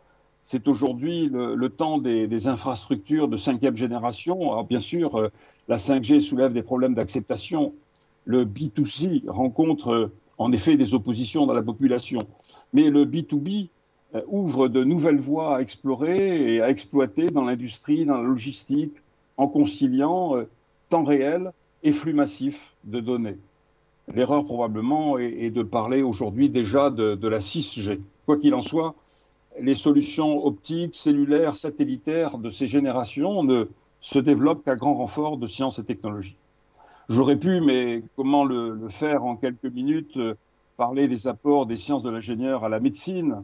[0.49, 4.53] c'est aujourd'hui le, temps des, infrastructures de cinquième génération.
[4.53, 5.29] Alors bien sûr, euh,
[5.67, 7.73] la 5G soulève des problèmes d'acceptation.
[8.23, 12.21] Le B2C rencontre euh, en effet des oppositions dans la population.
[12.71, 13.67] Mais le B2B
[14.15, 18.95] euh, ouvre de nouvelles voies à explorer et à exploiter dans l'industrie, dans la logistique,
[19.35, 20.35] en conciliant
[20.87, 21.51] temps réel
[21.83, 23.37] et flux massif de données.
[24.15, 27.99] L'erreur probablement est, de parler aujourd'hui déjà de, de la 6G.
[28.25, 28.95] Quoi qu'il en soit,
[29.59, 33.65] les solutions optiques, cellulaires, satellitaires de ces générations ne
[34.01, 36.37] se développent qu'à grand renfort de sciences et technologies.
[37.09, 40.35] J'aurais pu, mais comment le, faire en quelques minutes, euh,
[40.75, 43.43] parler des apports des sciences de l'ingénieur à la médecine,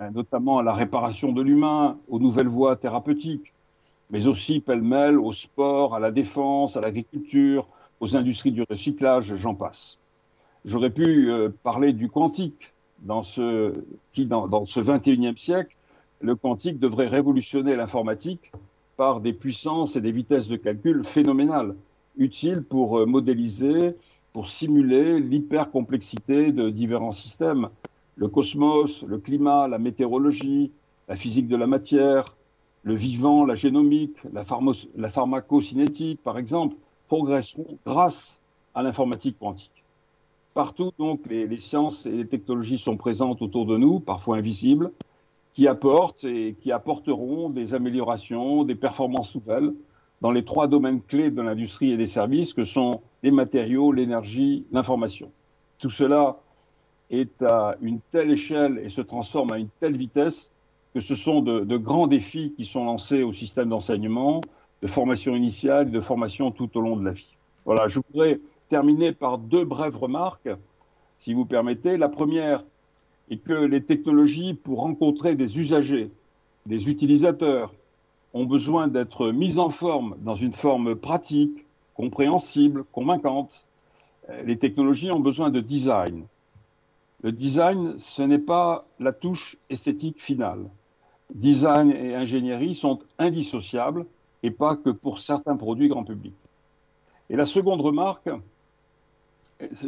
[0.00, 3.52] euh, notamment à la réparation de l'humain, aux nouvelles voies thérapeutiques,
[4.10, 7.66] mais aussi pêle-mêle au sport, à la défense, à l'agriculture,
[8.00, 9.98] aux industries du recyclage, j'en passe.
[10.64, 13.72] J'aurais pu euh, parler du quantique, dans ce,
[14.12, 15.76] qui, dans, dans ce 21e siècle,
[16.20, 18.52] le quantique devrait révolutionner l'informatique
[18.96, 21.74] par des puissances et des vitesses de calcul phénoménales,
[22.16, 23.94] utiles pour euh, modéliser,
[24.32, 27.68] pour simuler l'hypercomplexité de différents systèmes,
[28.16, 30.72] le cosmos, le climat, la météorologie,
[31.08, 32.36] la physique de la matière,
[32.82, 34.44] le vivant, la génomique, la,
[34.96, 38.40] la pharmacocinétique, par exemple, progresseront grâce
[38.74, 39.77] à l'informatique quantique.
[40.58, 44.90] Partout, donc, les, sciences et les technologies sont présentes autour de nous, parfois invisibles,
[45.52, 49.72] qui apportent et qui apporteront des améliorations, des performances nouvelles
[50.20, 54.66] dans les trois domaines clés de l'industrie et des services que sont les matériaux, l'énergie,
[54.72, 55.30] l'information.
[55.78, 56.38] Tout cela
[57.08, 60.50] est à une telle échelle et se transforme à une telle vitesse
[60.92, 64.40] que ce sont de, grands défis qui sont lancés au système d'enseignement,
[64.82, 67.36] de formation initiale et de formation tout au long de la vie.
[67.64, 70.50] Voilà, je voudrais terminer par deux brèves remarques,
[71.18, 71.96] si vous permettez.
[71.96, 72.64] La première
[73.30, 76.10] est que les technologies, pour rencontrer des usagers,
[76.66, 77.74] des utilisateurs,
[78.34, 83.66] ont besoin d'être mises en forme dans une forme pratique, compréhensible, convaincante.
[84.44, 86.24] Les technologies ont besoin de design.
[87.22, 90.68] Le design, ce n'est pas la touche esthétique finale.
[91.34, 94.06] Design et ingénierie sont indissociables
[94.42, 96.34] et pas que pour certains produits grand public.
[97.30, 98.30] Et la seconde remarque,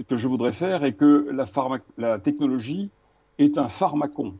[0.08, 1.30] que je voudrais faire est que
[1.96, 2.90] la, technologie
[3.38, 4.34] est un pharmacon,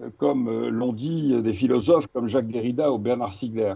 [0.00, 3.74] euh, comme euh, l'ont dit des philosophes comme Jacques Derrida ou Bernard Stiegler.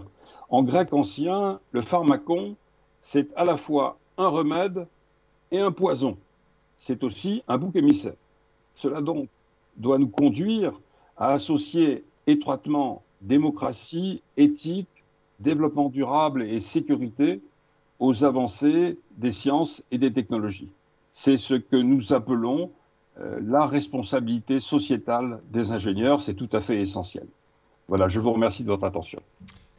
[0.49, 2.55] En grec ancien, le pharmacon,
[3.01, 4.87] c'est à la fois un remède
[5.51, 6.17] et un poison.
[6.77, 8.15] C'est aussi un bouc émissaire.
[8.75, 9.27] Cela donc
[9.77, 10.73] doit nous conduire
[11.17, 14.87] à associer étroitement démocratie, éthique,
[15.39, 17.41] développement durable et sécurité
[17.99, 20.71] aux avancées des sciences et des technologies.
[21.11, 22.71] C'est ce que nous appelons
[23.19, 26.21] euh, la responsabilité sociétale des ingénieurs.
[26.21, 27.27] C'est tout à fait essentiel.
[27.87, 29.21] Voilà, je vous remercie de votre attention.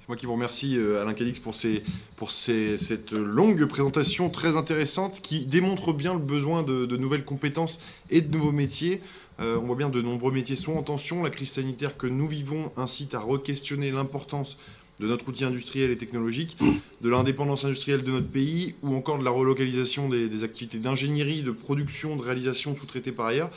[0.03, 5.47] C'est moi qui vous remercie, euh, Alain Cadix, pour, cette longue présentation très intéressante qui
[5.47, 9.01] démontre bien le besoin de, nouvelles compétences et de nouveaux métiers.
[9.41, 11.23] Euh, on voit bien de nombreux métiers sont en tension.
[11.23, 14.59] La crise sanitaire que nous vivons incite à re-questionner l'importance
[15.03, 16.57] de notre outil industriel et technologique,
[17.01, 21.51] de l'indépendance industrielle de notre pays, ou encore de la relocalisation des, activités d'ingénierie, de
[21.51, 23.51] production, de réalisation sous-traitées par ailleurs.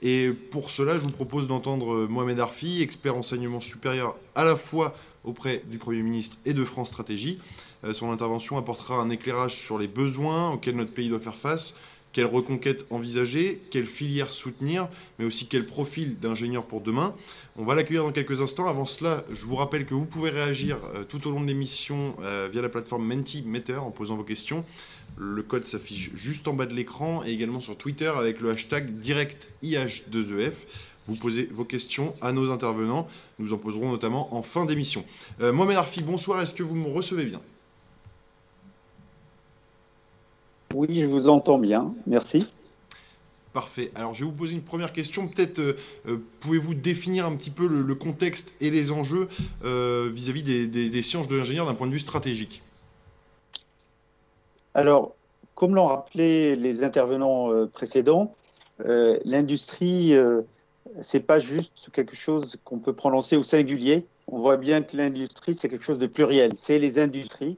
[0.00, 4.56] Et pour cela, je vous propose d'entendre euh, Mohamed Arfi, expert enseignement supérieur à la
[4.56, 7.38] fois auprès du Premier ministre et de France Stratégie.
[7.84, 11.76] Euh, son intervention apportera un éclairage sur les besoins auxquels notre pays doit faire face,
[12.12, 14.88] quelle reconquête envisager, quelle filière soutenir,
[15.18, 17.14] mais aussi quel profil d'ingénieur pour demain.
[17.56, 18.68] On va l'accueillir dans quelques instants.
[18.68, 22.16] Avant cela, je vous rappelle que vous pouvez réagir euh, tout au long de l'émission
[22.22, 24.64] euh, via la plateforme Mentimeter en posant vos questions.
[25.18, 28.90] Le code s'affiche juste en bas de l'écran et également sur Twitter avec le hashtag
[29.00, 30.50] DirectIH2EF.
[30.50, 30.52] E
[31.08, 33.08] vous posez vos questions à nos intervenants.
[33.38, 35.04] Nous en poserons notamment en fin d'émission.
[35.40, 36.40] Euh, Mohamed Arfi, bonsoir.
[36.42, 37.40] Est-ce que vous me recevez bien?
[40.76, 41.94] Oui, je vous entends bien.
[42.06, 42.46] Merci.
[43.54, 43.90] Parfait.
[43.94, 45.26] Alors, je vais vous poser une première question.
[45.26, 49.26] Peut-être euh, euh, pouvez-vous définir un petit peu le, contexte et les enjeux
[49.64, 52.60] euh, vis-à-vis des, sciences de l'ingénieur d'un point de vue stratégique?
[54.74, 55.14] Alors,
[55.54, 58.34] comme l'ont rappelé les intervenants précédents,
[58.84, 60.14] l'industrie,
[61.00, 64.04] c'est pas juste quelque chose qu'on peut prononcer au singulier.
[64.26, 66.52] On voit bien que l'industrie, c'est quelque chose de pluriel.
[66.58, 67.56] C'est les industries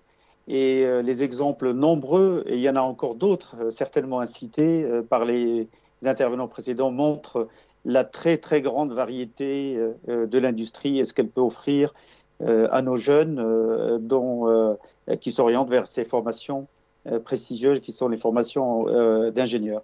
[0.48, 4.82] et euh, les exemples nombreux, et il y en a encore d'autres, euh, certainement incités
[4.82, 5.68] euh, par les
[6.04, 7.48] intervenants précédents, montrent
[7.84, 11.94] la très très grande variété de l'industrie et ce qu'elle peut offrir
[12.40, 14.76] à nos jeunes dont,
[15.20, 16.66] qui s'orientent vers ces formations
[17.24, 18.84] prestigieuses qui sont les formations
[19.30, 19.82] d'ingénieurs.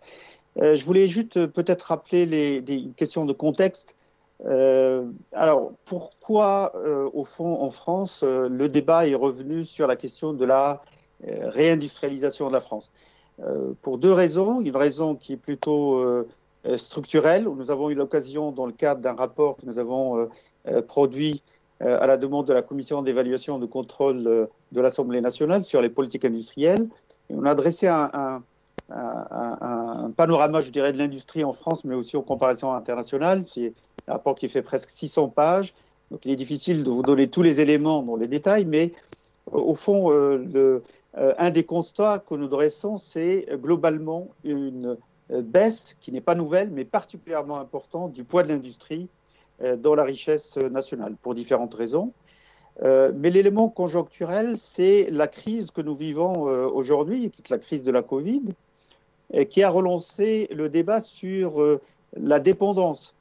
[0.57, 3.97] je voulais juste peut-être rappeler les, des questions de contexte.
[4.47, 9.97] Euh, alors, pourquoi, euh, au fond, en France, euh, le débat est revenu sur la
[9.97, 10.83] question de la
[11.27, 12.91] réindustrialisation de la France?
[13.83, 14.61] Pour deux raisons.
[14.61, 16.05] Une raison qui est plutôt
[16.77, 20.29] structurelle, où nous avons eu l'occasion, dans le cadre d'un rapport que nous avons
[20.87, 21.43] produit
[21.81, 26.27] à la demande de la Commission d'évaluation de contrôle de l'Assemblée nationale sur les politiques
[26.27, 26.89] industrielles,
[27.31, 28.43] et on a dressé un,
[28.91, 33.45] un, panorama, je dirais, de l'industrie en France, mais aussi en comparaison internationale.
[33.47, 33.73] C'est
[34.09, 35.75] un rapport qui fait presque 600 pages.
[36.11, 38.93] Donc, il est difficile de vous donner tous les éléments dans les détails, mais
[39.51, 40.83] au fond, le,
[41.15, 44.97] un des constats que nous dressons, c'est globalement une
[45.31, 49.09] baisse qui n'est pas nouvelle, mais particulièrement importante du poids de l'industrie
[49.79, 52.13] dans la richesse nationale, pour différentes raisons.
[52.83, 57.59] Euh, mais l'élément conjoncturel, c'est la crise que nous vivons euh, aujourd'hui, qui est la
[57.59, 58.43] crise de la Covid,
[59.49, 61.81] qui a relancé le débat sur euh,
[62.17, 63.15] la dépendance,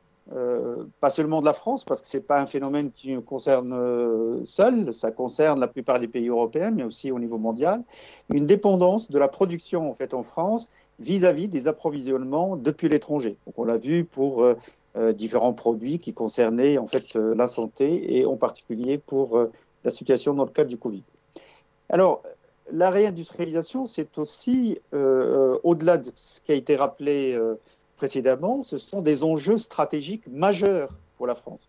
[0.99, 4.45] pas seulement de la France, parce que ce n'est pas un phénomène qui nous concerne
[4.45, 7.83] seul, ça concerne la plupart des pays européens, mais aussi au niveau mondial,
[8.29, 13.37] une dépendance de la production en fait en France vis-à-vis -vis des approvisionnements depuis l'étranger.
[13.57, 14.43] On l'a vu pour
[14.95, 19.51] euh, différents produits qui concernaient en fait euh, la santé et en particulier pour euh,
[19.83, 21.01] la situation dans le cadre du Covid.
[21.89, 22.21] Alors,
[22.71, 27.37] la réindustrialisation, c'est aussi, au-delà de ce qui a été rappelé
[27.95, 31.67] précédemment, ce sont des enjeux stratégiques majeurs pour la France.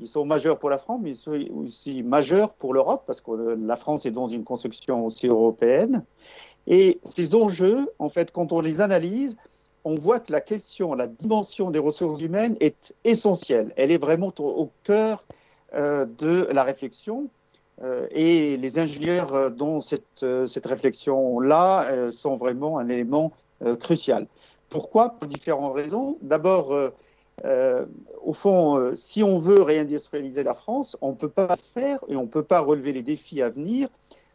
[0.00, 3.32] Ils sont majeurs pour la France, mais ils sont aussi majeurs pour l'Europe, parce que
[3.60, 6.04] la France est dans une construction aussi européenne.
[6.66, 9.36] Et ces enjeux, en fait, quand on les analyse,
[9.84, 13.72] on voit que la question, la dimension des ressources humaines est essentielle.
[13.76, 15.24] Elle est vraiment au, cœur
[15.74, 17.28] euh, de la réflexion.
[17.82, 23.32] Euh, et les ingénieurs euh, dont cette, cette réflexion-là sont vraiment un élément
[23.80, 24.26] crucial.
[24.70, 25.10] Pourquoi?
[25.10, 26.18] Pour différentes raisons.
[26.22, 26.76] D'abord,
[27.44, 32.22] au fond, si on veut réindustrialiser la France, on ne peut pas faire et on
[32.22, 33.88] ne peut pas relever les défis à venir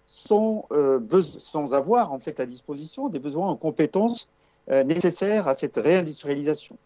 [0.06, 4.28] sans, avoir en fait à disposition des besoins en compétences
[4.70, 6.78] euh, nécessaires à cette réindustrialisation.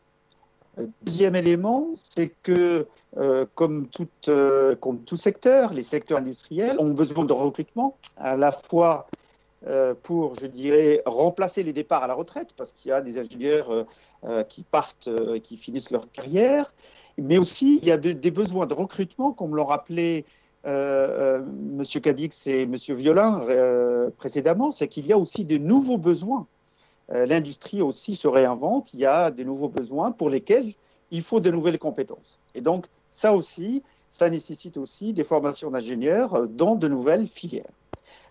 [0.80, 3.46] Euh, deuxième élément, c'est que, euh,
[3.92, 4.08] tout,
[4.80, 9.08] comme tout secteur, les secteurs industriels ont besoin de recrutement, à la fois
[10.04, 13.86] pour, je dirais, remplacer les départs à la retraite, parce qu'il y a des ingénieurs
[14.48, 16.74] qui partent et qui finissent leur carrière,
[17.18, 20.26] mais aussi il y a des besoins de recrutement, comme l'ont rappelé
[20.64, 21.84] M.
[22.04, 22.76] Cadix et M.
[22.76, 23.42] Violin
[24.18, 26.46] précédemment, c'est qu'il y a aussi de nouveaux besoins
[27.14, 30.74] euh, l'industrie aussi se réinvente, il y a de nouveaux besoins pour lesquels
[31.12, 32.38] il faut de nouvelles compétences.
[32.54, 37.72] Et donc, ça aussi, ça nécessite aussi des formations d'ingénieurs euh, dans de nouvelles filières.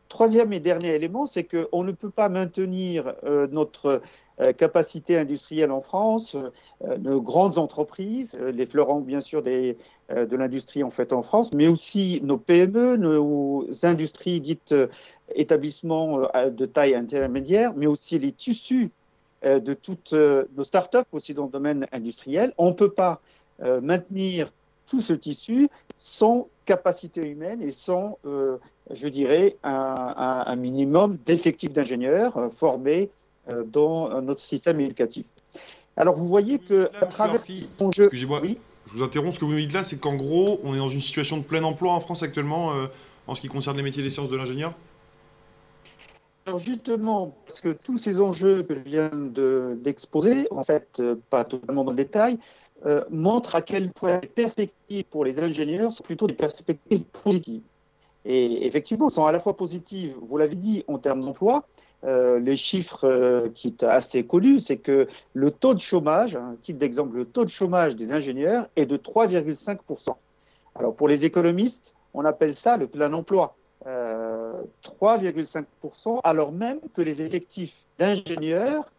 [0.09, 4.01] Troisième et dernier élément, c'est qu'on ne peut pas maintenir euh, notre
[4.59, 6.37] capacité industrielle en France,
[6.99, 9.75] nos grandes entreprises, les fleurons bien sûr de
[10.11, 14.75] l'industrie en fait en France, mais aussi nos PME, nos industries dites
[15.35, 18.91] établissements euh, de taille intermédiaire, mais aussi les tissus
[19.45, 22.53] euh, de toutes euh, nos startups aussi dans le domaine industriel.
[22.59, 23.21] On ne peut pas
[23.81, 24.53] maintenir
[24.87, 28.19] tout ce tissu sans capacité humaine et sans,
[28.91, 33.11] je dirais, un, minimum d'effectifs d'ingénieurs formés
[33.67, 35.25] dans notre système éducatif.
[35.97, 39.35] Alors vous voyez que à travers Excusez-moi, je vous interromps.
[39.35, 41.43] Ce que vous me dites là, c'est qu'en gros, on est dans une situation de
[41.43, 42.73] plein emploi en France actuellement
[43.27, 44.73] en ce qui concerne les métiers des sciences de l'ingénieur?
[46.47, 49.11] Alors justement, parce que tous ces enjeux que je viens
[49.77, 52.39] d'exposer, en fait, euh, pas totalement dans le détail,
[52.85, 57.63] euh, montrent à quel point les perspectives pour les ingénieurs sont plutôt des perspectives positives.
[58.27, 61.65] Et effectivement, sont à la fois positives, vous l'avez dit, en termes d'emploi.
[62.05, 66.79] Euh, les chiffres qui sont assez connus, c'est que le taux de chômage, un titre
[66.79, 70.17] d'exemple, le taux de chômage des ingénieurs est de 3,5%.
[70.75, 73.55] Alors pour les économistes, on appelle ça le plein emploi.
[73.85, 78.91] 3,5%, alors même que les effectifs d'ingénieurs,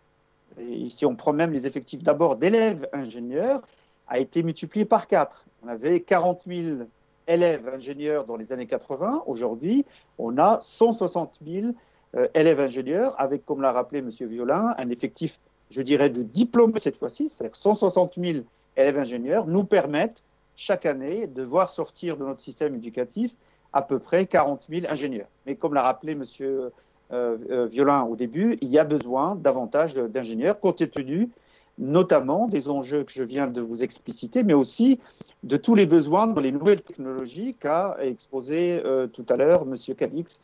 [0.57, 3.61] et si on prend même les effectifs d'abord d'élèves ingénieurs,
[4.07, 5.43] a été multiplié par 4.
[5.65, 6.85] On avait 40 000
[7.27, 9.23] élèves ingénieurs dans les années 80.
[9.27, 9.85] Aujourd'hui,
[10.17, 11.67] on a 160 000
[12.15, 14.09] euh, élèves ingénieurs, avec, comme l'a rappelé M.
[14.09, 18.39] Violin, un effectif, je dirais, de diplômés cette fois-ci, c'est-à-dire 160 000
[18.77, 20.23] élèves ingénieurs nous permettent
[20.55, 23.35] chaque année de voir sortir de notre système éducatif
[23.73, 25.27] à peu près 40 000 ingénieurs.
[25.45, 26.23] Mais comme l'a rappelé M.
[26.41, 26.69] Euh,
[27.11, 31.29] euh, Violin au début, il y a besoin davantage d'ingénieurs compte tenu
[31.77, 34.99] notamment des enjeux que je viens de vous expliciter, mais aussi
[35.43, 39.75] de tous les besoins dans les nouvelles technologies qu'a exposé euh, tout à l'heure M.
[39.95, 40.39] Cadix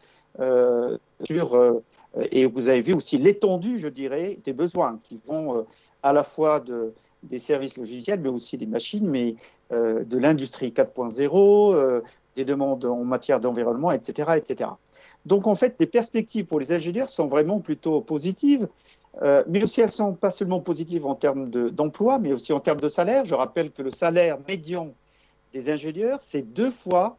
[1.24, 1.82] sur,
[2.32, 5.66] et vous avez vu aussi l'étendue, je dirais, des besoins qui vont
[6.02, 9.36] à la fois de, des services logiciels, mais aussi des machines, mais
[9.70, 12.02] de l'industrie 4.0,
[12.36, 14.72] des demandes en matière d'environnement, etc., etc.
[15.26, 18.68] Donc en fait, les perspectives pour les ingénieurs sont vraiment plutôt positives,
[19.22, 22.80] euh, mais aussi elles sont pas seulement positives en termes d'emploi, mais aussi en termes
[22.80, 23.26] de salaire.
[23.26, 24.94] Je rappelle que le salaire médian
[25.54, 27.18] des ingénieurs, c'est deux fois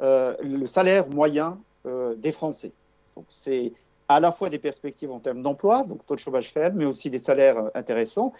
[0.00, 2.72] euh, le salaire moyen euh, des Français.
[3.14, 3.72] Donc c'est
[4.08, 7.10] à la fois des perspectives en termes d'emploi, donc taux de chômage faible, mais aussi
[7.10, 8.32] des salaires intéressants.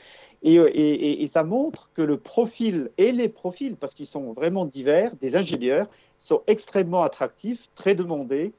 [0.42, 5.34] Et, ça montre que le profil et les profils, parce qu'ils sont vraiment divers, des
[5.34, 5.88] ingénieurs,
[6.18, 8.52] sont extrêmement attractifs, très demandés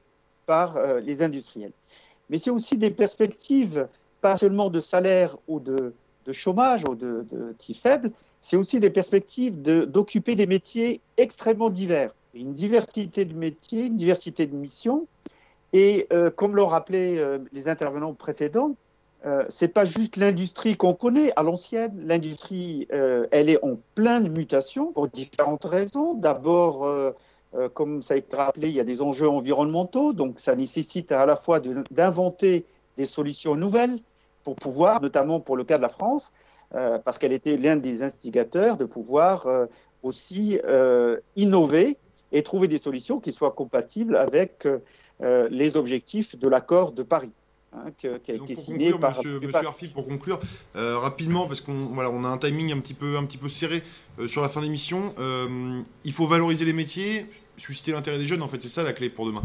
[0.44, 1.72] par les industriels.
[2.28, 3.88] Mais c'est aussi des perspectives,
[4.20, 5.94] pas seulement de salaire ou de,
[6.30, 8.10] chômage ou de, de qui faible,
[8.40, 12.14] c'est aussi des perspectives d'occuper des métiers extrêmement divers.
[12.34, 15.06] Une diversité de métiers, une diversité de missions,
[15.72, 18.74] et euh, comme l'ont rappelé euh, les intervenants précédents,
[19.26, 21.92] euh, c'est pas juste l'industrie qu'on connaît à l'ancienne.
[22.06, 26.14] L'industrie, euh, elle est en pleine mutation pour différentes raisons.
[26.14, 26.88] D'abord,
[27.74, 31.24] comme ça a été rappelé, il y a des enjeux environnementaux, donc ça nécessite à
[31.26, 31.60] la fois
[31.90, 32.66] d'inventer
[32.98, 33.98] des solutions nouvelles
[34.44, 36.32] pour pouvoir, notamment pour le cas de la France,
[36.74, 39.64] euh, parce qu'elle était l'un des instigateurs de pouvoir euh,
[40.02, 40.58] aussi
[41.36, 41.96] innover
[42.30, 44.66] et trouver des solutions qui soient compatibles avec
[45.20, 47.32] euh, les objectifs de l'accord de Paris.
[47.72, 50.40] Hein, qui, qui a été signé conclure, par monsieur, monsieur Arfi, pour conclure
[50.74, 53.50] euh, rapidement parce qu'on voilà, on a un timing un petit peu un petit peu
[53.50, 53.82] serré
[54.18, 57.26] euh, sur la fin d'émission euh, il faut valoriser les métiers
[57.58, 59.42] susciter l'intérêt des jeunes en fait c'est ça la clé pour demain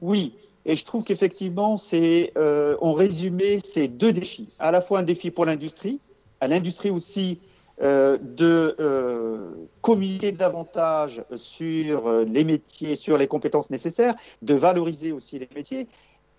[0.00, 0.34] oui
[0.66, 5.30] et je trouve qu'effectivement euh, en résumé c'est deux défis à la fois un défi
[5.30, 6.00] pour l'industrie
[6.40, 7.40] à l'industrie aussi
[7.82, 9.50] euh, de euh,
[9.80, 15.86] communiquer davantage sur les métiers, sur les compétences nécessaires, de valoriser aussi les métiers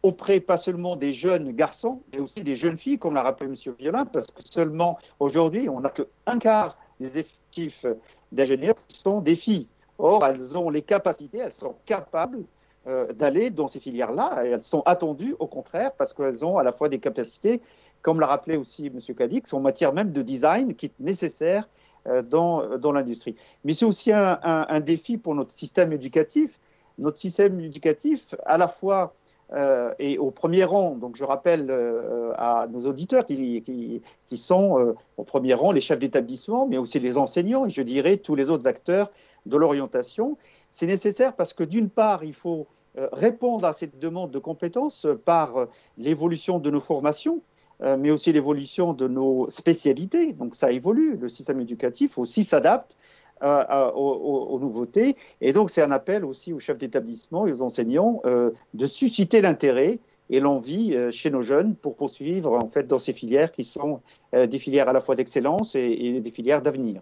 [0.03, 3.73] auprès pas seulement des jeunes garçons, mais aussi des jeunes filles, comme l'a rappelé M.
[3.79, 7.85] Violin, parce que seulement aujourd'hui, on n'a qu'un quart des effectifs
[8.31, 9.67] d'ingénieurs qui sont des filles.
[9.97, 12.43] Or, elles ont les capacités, elles sont capables
[12.87, 16.71] euh, d'aller dans ces filières-là, elles sont attendues au contraire, parce qu'elles ont à la
[16.71, 17.61] fois des capacités
[18.01, 18.99] comme l'a rappelé aussi M.
[19.15, 21.67] Cadix, en matière même de design qui est nécessaire
[22.07, 23.35] euh, dans, dans l'industrie.
[23.65, 26.59] Mais c'est aussi un, un, défi pour notre système éducatif.
[26.99, 29.13] Notre système éducatif, à la fois
[29.53, 34.37] euh, et au premier rang, donc je rappelle euh, à nos auditeurs qui, qui, qui
[34.37, 38.17] sont euh, au premier rang les chefs d'établissement, mais aussi les enseignants et je dirais
[38.17, 39.09] tous les autres acteurs
[39.45, 40.37] de l'orientation.
[40.69, 42.76] C'est nécessaire parce que d'une part, il faut euh,
[43.11, 45.65] répondre à cette demande de compétences par euh,
[45.97, 47.41] l'évolution de nos formations,
[47.81, 50.33] euh, mais aussi l'évolution de nos spécialités.
[50.33, 52.97] Donc ça évolue, le système éducatif aussi s'adapte
[53.43, 55.15] euh, aux, nouveautés.
[55.41, 59.41] Et donc c'est un appel aussi aux chefs d'établissement et aux enseignants euh, de susciter
[59.41, 63.63] l'intérêt et l'envie euh, chez nos jeunes pour poursuivre en fait dans ces filières qui
[63.63, 64.01] sont
[64.33, 67.01] euh, des filières à la fois d'excellence et des filières d'avenir.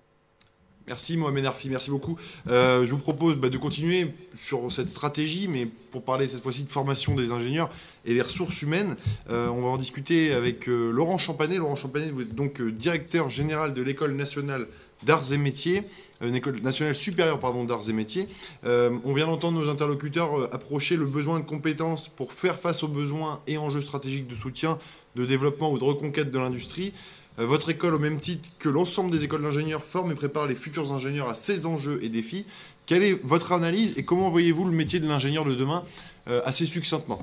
[0.88, 2.16] Merci Mohamed Arfi, merci beaucoup.
[2.48, 6.62] Euh, je vous propose bah, de continuer sur cette stratégie, mais pour parler cette fois-ci
[6.62, 7.72] de formation des ingénieurs
[8.06, 8.96] et des ressources humaines,
[9.32, 11.58] euh, on va en discuter avec euh, Laurent Champanet.
[11.58, 14.68] Laurent Champanet, vous êtes donc directeur général de l'École nationale
[15.02, 15.82] d'arts et métiers,
[16.22, 18.28] une école nationale supérieure pardon, d'arts et métiers.
[18.64, 23.42] On vient d'entendre nos interlocuteurs approcher le besoin de compétences pour faire face aux besoins
[23.46, 24.80] et enjeux stratégiques de soutien,
[25.16, 26.94] de développement ou de reconquête de l'industrie.
[27.40, 30.56] Euh, votre école, au même titre que l'ensemble des écoles d'ingénieurs, forme et prépare les
[30.56, 32.46] futurs ingénieurs à ces enjeux et défis.
[32.86, 35.84] Quelle est votre analyse et comment voyez-vous le métier de l'ingénieur de demain
[36.28, 37.20] euh, assez succinctement?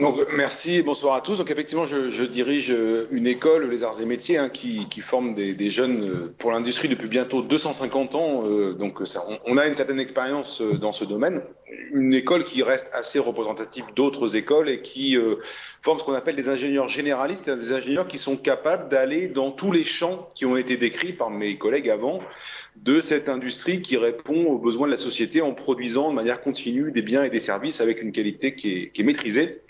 [0.00, 1.38] Donc, merci, bonsoir à tous.
[1.38, 2.74] Donc, effectivement, je, dirige
[3.10, 7.42] une école, les arts et métiers, hein, qui, forme des, jeunes pour l'industrie depuis bientôt
[7.42, 8.44] 250 ans.
[8.46, 9.00] Euh, donc,
[9.46, 11.42] on, a une certaine expérience euh, dans ce domaine.
[11.92, 15.36] Une école qui reste assez représentative d'autres écoles et qui euh,
[15.82, 19.70] forme ce qu'on appelle des ingénieurs généralistes, des ingénieurs qui sont capables d'aller dans tous
[19.70, 22.20] les champs qui ont été décrits par mes collègues avant
[22.76, 26.90] de cette industrie qui répond aux besoins de la société en produisant de manière continue
[26.90, 29.60] des biens et des services avec une qualité qui est, qui est maîtrisée.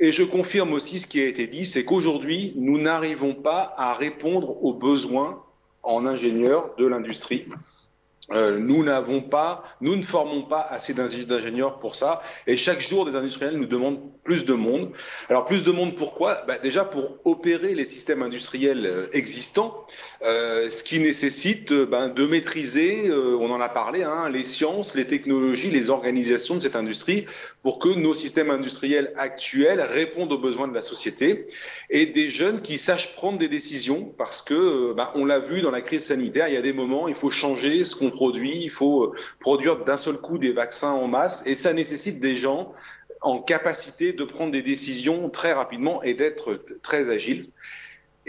[0.00, 3.94] Et je confirme aussi ce qui a été dit, c'est qu'aujourd'hui, nous n'arrivons pas à
[3.94, 5.42] répondre aux besoins
[5.82, 7.46] en ingénieurs de l'industrie.
[8.32, 13.06] Euh, nous n'avons pas, nous ne formons pas assez d'ingénieurs pour ça, et chaque jour
[13.06, 14.90] des industriels nous demandent plus de monde.
[15.30, 16.42] Alors plus de monde pourquoi?
[16.46, 19.86] Bah, Déjà pour opérer les systèmes industriels euh, existants,
[20.22, 25.06] euh, ce qui nécessite ben, de maîtriser, on en a parlé, hein, les sciences, les
[25.06, 27.24] technologies, les organisations de cette industrie,
[27.62, 31.46] pour que nos systèmes industriels actuels répondent aux besoins de la société,
[31.88, 35.70] et des jeunes qui sachent prendre des décisions, parce que ben, on l'a vu dans
[35.70, 39.14] la crise sanitaire, il y a des moments, il faut changer ce qu'on il faut
[39.40, 42.72] produire d'un seul coup des vaccins en masse, et ça nécessite des gens
[43.20, 47.50] en capacité de prendre des décisions très rapidement et d'être très agiles.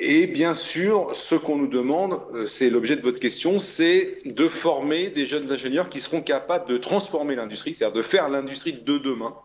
[0.02, 4.48] Et bien sûr, ce qu'on nous demande, euh, c'est l'objet de votre question, c'est de
[4.48, 8.98] former des jeunes ingénieurs qui seront capables de transformer l'industrie, c'est-à-dire de faire l'industrie de
[8.98, 9.36] demain.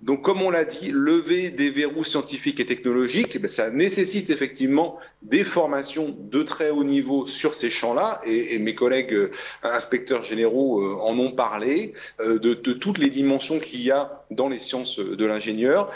[0.00, 4.98] Donc, comme on l'a dit, lever des verrous scientifiques et technologiques, eh ça nécessite effectivement
[5.22, 9.30] des formations de très haut niveau sur ces champs-là, et, mes collègues euh,
[9.64, 14.48] inspecteurs généraux euh, en ont parlé, de, de toutes les dimensions qu'il y a dans
[14.48, 15.90] les sciences de l'ingénieur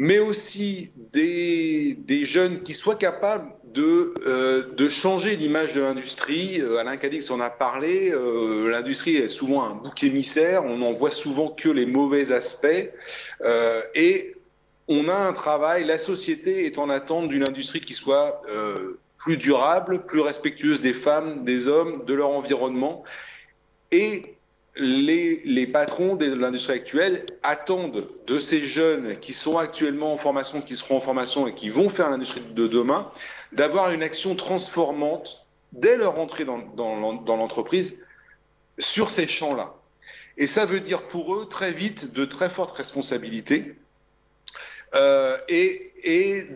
[0.00, 6.58] mais aussi des, jeunes qui soient capables de, euh, changer l'image de l'industrie.
[6.58, 10.92] Euh, Alain Cadix en a parlé, euh, l'industrie est souvent un bouc émissaire, on n'en
[10.92, 12.90] voit souvent que les mauvais aspects,
[13.94, 14.36] et
[14.88, 18.40] on a un travail, la société est en attente d'une industrie qui soit
[19.18, 23.04] plus durable, plus respectueuse des femmes, des hommes, de leur environnement,
[23.92, 24.34] et
[24.76, 30.76] les, patrons de l'industrie actuelle attendent de ces jeunes qui sont actuellement en formation, qui
[30.76, 33.10] seront en formation et qui vont faire l'industrie de demain,
[33.52, 36.58] d'avoir une action transformante dès leur entrée dans,
[37.26, 37.96] l'entreprise
[38.78, 39.74] sur ces champs-là.
[40.36, 43.74] Et ça veut dire pour eux très vite de très fortes responsabilités
[44.94, 46.46] euh, et, et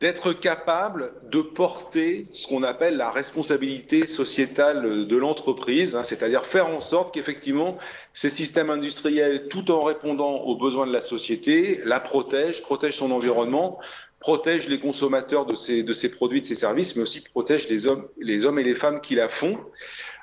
[0.00, 6.68] d'être capable de porter ce qu'on appelle la responsabilité sociétale de l'entreprise, hein, c'est-à-dire faire
[6.68, 7.78] en sorte qu'effectivement
[8.14, 13.10] ces systèmes industriels, tout en répondant aux besoins de la société, la protègent, protègent son
[13.10, 13.80] environnement,
[14.20, 17.88] protègent les consommateurs de ces, de ces produits, de ces services, mais aussi protègent les
[17.88, 19.58] hommes, les hommes et les femmes qui la font.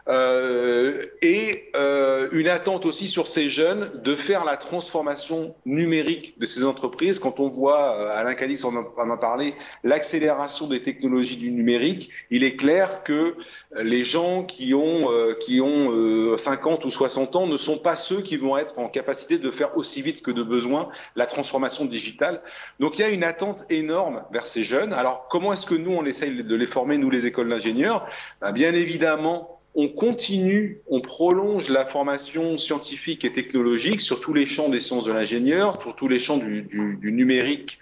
[0.07, 6.45] Euh, et euh, une attente aussi sur ces jeunes de faire la transformation numérique de
[6.45, 7.17] ces entreprises.
[7.17, 12.11] Quand on voit, euh, Alain Cadix en en a parlé, l'accélération des technologies du numérique,
[12.29, 13.35] il est clair que
[13.75, 15.07] les gens qui ont,
[15.41, 18.89] qui ont euh, 50 ou 60 ans ne sont pas ceux qui vont être en
[18.89, 22.41] capacité de faire aussi vite que de besoin la transformation digitale.
[22.79, 24.93] Donc il y a une attente énorme vers ces jeunes.
[24.93, 28.07] Alors comment est-ce que nous, on essaye de les former, nous les écoles d'ingénieurs?
[28.41, 34.47] Ben, Bien évidemment, on continue, on prolonge la formation scientifique et technologique sur tous les
[34.47, 37.79] champs des sciences de l'ingénieur, sur tous les champs du, numérique.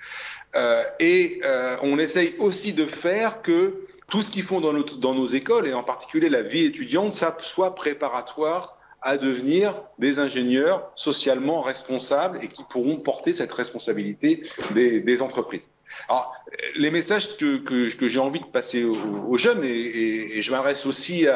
[0.56, 5.14] Euh, et euh, on essaye aussi de faire que tout ce qu'ils font dans, dans,
[5.14, 10.90] nos écoles, et en particulier la vie étudiante, ça soit préparatoire à devenir des ingénieurs
[10.96, 15.70] socialement responsables et qui pourront porter cette responsabilité des, entreprises.
[16.08, 16.34] Alors,
[16.76, 21.28] les messages que, que, j'ai envie de passer aux, jeunes, et, je m'adresse aussi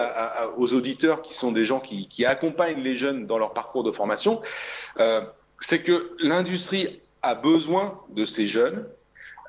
[0.57, 4.41] aux auditeurs qui sont des gens qui, accompagnent les jeunes dans leur parcours de formation,
[4.99, 5.21] euh,
[5.59, 8.85] c'est que l'industrie a besoin de ces jeunes.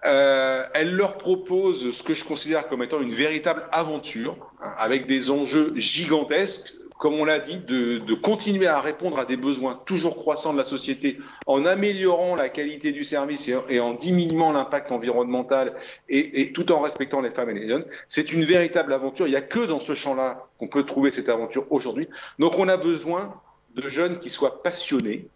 [0.05, 5.07] Euh, elle leur propose ce que je considère comme étant une véritable aventure, hein, avec
[5.07, 10.17] des enjeux gigantesques comme on l'a dit, de, continuer à répondre à des besoins toujours
[10.17, 15.75] croissants de la société en améliorant la qualité du service et, en diminuant l'impact environnemental
[16.09, 17.85] et, tout en respectant les femmes et les jeunes.
[18.09, 19.27] C'est une véritable aventure.
[19.27, 22.09] Il n'y a que dans ce champ-là qu'on peut trouver cette aventure aujourd'hui.
[22.41, 23.41] Donc on a besoin
[23.77, 25.29] de jeunes qui soient passionnés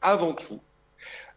[0.00, 0.60] avant tout.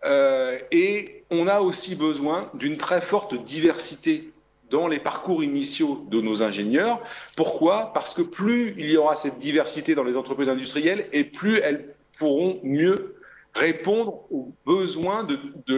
[0.06, 4.32] Euh, et on a aussi besoin d'une très forte diversité
[4.72, 7.00] dans les parcours initiaux de nos ingénieurs.
[7.36, 7.92] Pourquoi?
[7.94, 11.94] Parce que plus il y aura cette diversité dans les entreprises industrielles et plus elles
[12.18, 13.16] pourront mieux
[13.54, 15.76] répondre aux besoins de,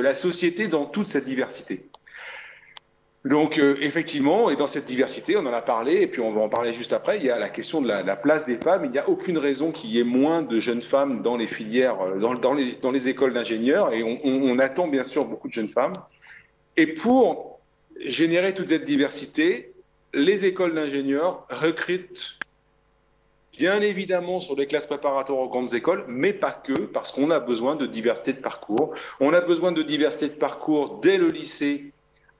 [0.00, 1.88] la, société dans toute cette diversité.
[3.24, 6.40] Donc euh, effectivement, et dans cette diversité, on en a parlé, et puis on va
[6.40, 8.84] en parler juste après, il y a la question de la, place des femmes.
[8.84, 12.00] Il n'y a aucune raison qu'il y ait moins de jeunes femmes dans les filières,
[12.00, 15.48] euh, dans, dans, les, dans les, écoles d'ingénieurs, et on, on attend bien sûr beaucoup
[15.48, 15.94] de jeunes femmes.
[16.76, 17.47] Et pour
[18.04, 19.72] générer toute cette diversité,
[20.14, 22.38] les écoles d'ingénieurs recrutent
[23.52, 27.40] bien évidemment sur les classes préparatoires aux grandes écoles, mais pas que, parce qu'on a
[27.40, 28.94] besoin de diversité de parcours.
[29.18, 31.92] On a besoin de diversité de parcours dès le lycée,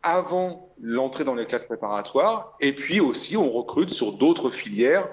[0.08, 5.08] avant l'entrée dans les classes préparatoires, et puis aussi on recrute sur d'autres filières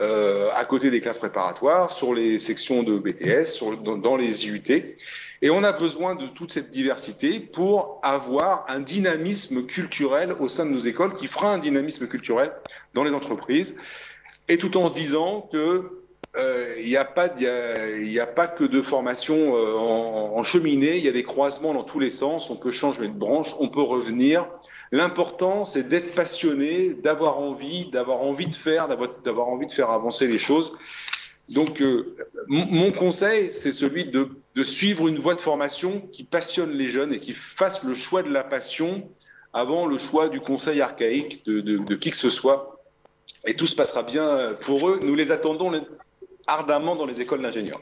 [0.00, 4.96] euh, à côté des classes préparatoires, sur les sections de BTS, sur, dans les IUT.
[5.42, 10.64] Et on a besoin de toute cette diversité pour avoir un dynamisme culturel au sein
[10.64, 12.52] de nos écoles qui fera un dynamisme culturel
[12.94, 13.74] dans les entreprises.
[14.48, 18.82] Et tout en se disant que euh, il n'y a, pas, a pas que de
[18.82, 22.56] formation euh, en, en, cheminée, il y a des croisements dans tous les sens, on
[22.56, 24.46] peut changer de branche, on peut revenir.
[24.92, 30.26] L'important, c'est d'être passionné, d'avoir envie, d'avoir envie de faire, d'avoir envie de faire avancer
[30.26, 30.72] les choses.
[31.48, 32.14] Donc, euh,
[32.48, 34.28] mon conseil, c'est celui de,
[34.62, 38.30] suivre une voie de formation qui passionne les jeunes et qui fasse le choix de
[38.30, 39.08] la passion
[39.52, 42.80] avant le choix du conseil archaïque de, qui que ce soit.
[43.46, 45.00] Et tout se passera bien pour eux.
[45.02, 45.70] Nous les attendons
[46.48, 47.80] ardemment dans les écoles d'ingénieurs.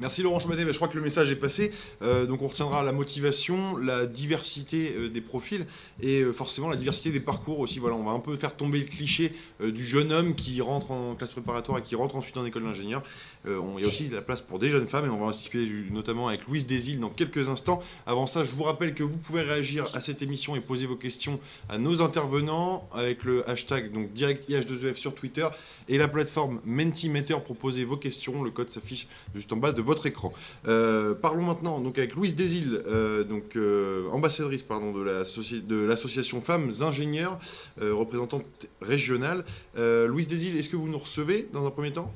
[0.00, 1.72] Merci Laurent Chamadet, je crois que le message est passé.
[2.00, 5.66] Euh, donc on retiendra la motivation, la diversité euh, des profils
[6.00, 7.78] et euh, forcément la diversité des parcours aussi.
[7.80, 9.30] Voilà, on va un peu faire tomber le cliché
[9.62, 13.02] du jeune homme qui rentre en classe préparatoire et qui rentre ensuite en école d'ingénieur.
[13.46, 15.30] Il y a aussi de la place pour des jeunes femmes et on va en
[15.30, 17.82] discuter notamment avec Louise Desil dans quelques instants.
[18.06, 20.96] Avant ça, je vous rappelle que vous pouvez réagir à cette émission et poser vos
[20.96, 25.46] questions à nos intervenants avec le hashtag donc direct IH2EF sur Twitter
[25.88, 28.42] et la plateforme Mentimeter pour poser vos questions.
[28.42, 30.32] Le code s'affiche juste en bas de votre écran.
[30.68, 36.72] Euh, parlons maintenant donc avec Louise Desil, euh, donc euh, ambassadrice pardon de l'association Femmes
[36.80, 37.38] Ingénieurs,
[37.80, 38.44] représentante
[38.80, 39.44] régionale.
[39.76, 42.12] Louise Desil, est-ce que vous nous recevez dans un premier temps?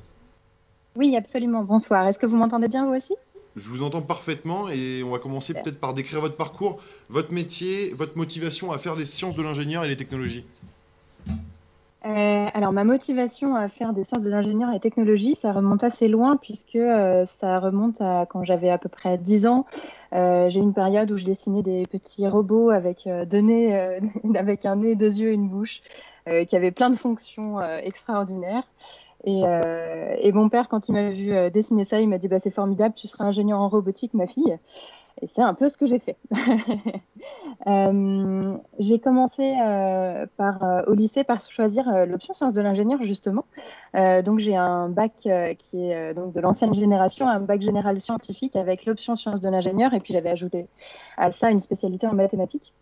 [0.95, 1.63] Oui, absolument.
[1.63, 2.07] Bonsoir.
[2.07, 3.13] Est-ce que vous m'entendez bien vous aussi?
[3.55, 7.93] Je vous entends parfaitement et on va commencer peut-être par décrire votre parcours, votre métier,
[7.93, 10.45] votre motivation à faire des sciences de l'ingénieur et les technologies.
[12.05, 16.07] Euh, alors, ma motivation à faire des sciences de l'ingénieur et technologie, ça remonte assez
[16.07, 19.65] loin puisque euh, ça remonte à quand j'avais à peu près 10 ans.
[20.13, 23.99] Euh, j'ai eu une période où je dessinais des petits robots avec, deux nez,
[24.35, 25.81] avec un nez, deux yeux et une bouche
[26.47, 28.63] qui avaient plein de fonctions extraordinaires.
[29.25, 29.41] Et,
[30.19, 32.93] et, mon père, quand il m'a vu dessiner ça, il m'a dit bah, C'est formidable,
[32.95, 34.57] tu seras ingénieur en robotique, ma fille.
[35.21, 36.17] Et c'est un peu ce que j'ai fait.
[37.67, 43.45] euh, j'ai commencé euh, euh, au lycée par choisir euh, l'option sciences de l'ingénieur, justement.
[43.95, 45.13] Euh, donc j'ai un bac
[45.57, 49.93] qui est donc de l'ancienne génération, un bac général scientifique avec l'option sciences de l'ingénieur.
[49.93, 50.67] Et puis j'avais ajouté
[51.17, 52.73] à ça une spécialité en mathématiques.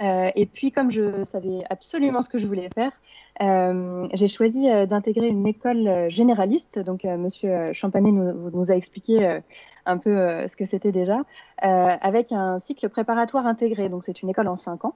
[0.00, 2.92] et puis comme je savais absolument ce que je voulais faire,
[3.40, 6.78] j'ai choisi d'intégrer une école généraliste.
[6.78, 9.40] Donc Monsieur Champanet nous, nous a expliqué
[9.86, 13.88] un peu euh, ce que c'était déjà, euh, avec un cycle préparatoire intégré.
[13.88, 14.94] Donc c'est une école en 5 ans.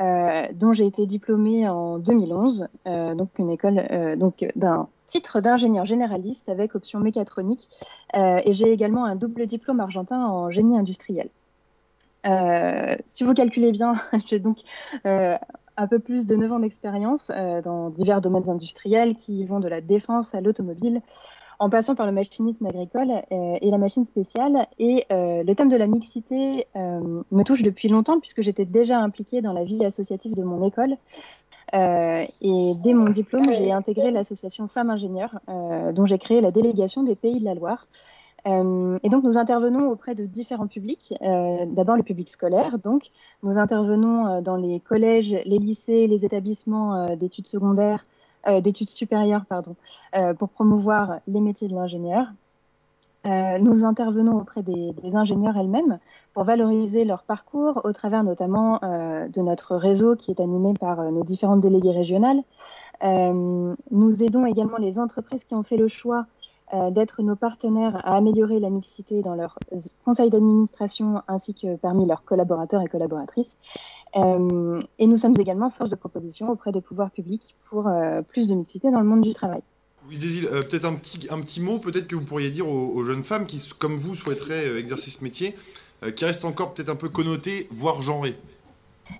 [0.00, 6.48] Euh, dont j'ai été diplômée en 2011, donc une école donc d'un titre d'ingénieur généraliste
[6.48, 7.68] avec option mécatronique,
[8.12, 11.28] et j'ai également un double diplôme argentin en génie industriel.
[13.06, 13.94] si vous calculez bien,
[14.26, 14.58] j'ai donc
[15.76, 17.30] un peu plus de 9 ans d'expérience
[17.64, 21.02] dans divers domaines industriels qui vont de la défense à l'automobile,
[21.58, 24.66] en passant par le machinisme agricole euh, et la machine spéciale.
[24.78, 28.98] Et euh, le thème de la mixité euh, me touche depuis longtemps puisque j'étais déjà
[28.98, 30.96] impliquée dans la vie associative de mon école.
[31.72, 35.40] et dès mon diplôme, j'ai intégré l'association Femmes Ingénieurs,
[35.92, 37.88] dont j'ai créé la délégation des Pays de la Loire.
[38.46, 41.14] Et donc, nous intervenons auprès de différents publics.
[41.20, 42.78] D'abord, le public scolaire.
[42.78, 43.10] Donc,
[43.42, 48.04] nous intervenons dans les collèges, les lycées, les établissements d'études secondaires,
[48.46, 49.74] euh, d'études supérieures pardon,
[50.14, 52.26] euh, pour promouvoir les métiers de l'ingénieur.
[53.24, 55.98] Euh, nous intervenons auprès des, ingénieurs elles-mêmes
[56.34, 61.24] pour valoriser leur parcours au travers notamment de notre réseau qui est animé par nos
[61.24, 62.42] différentes déléguées régionales.
[63.02, 66.26] nous aidons également les entreprises qui ont fait le choix
[66.90, 69.58] d'être nos partenaires à améliorer la mixité dans leur
[70.04, 73.58] conseil d'administration ainsi que parmi leurs collaborateurs et collaboratrices.
[74.16, 78.46] Euh, et nous sommes également force de proposition auprès des pouvoirs publics pour euh, plus
[78.46, 79.62] de mixité dans le monde du travail.
[80.06, 83.04] Louise Desil, euh, peut-être un petit, un petit mot peut-être que vous pourriez dire aux,
[83.04, 85.56] jeunes femmes qui, comme vous, souhaiteraient exercer ce métier,
[86.16, 88.36] qui reste encore peut-être un peu connoté, voire genré.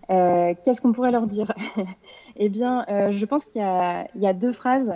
[0.09, 1.53] Qu'est-ce qu'on pourrait leur dire
[2.37, 4.95] Eh bien, je pense qu'il y, a deux phrases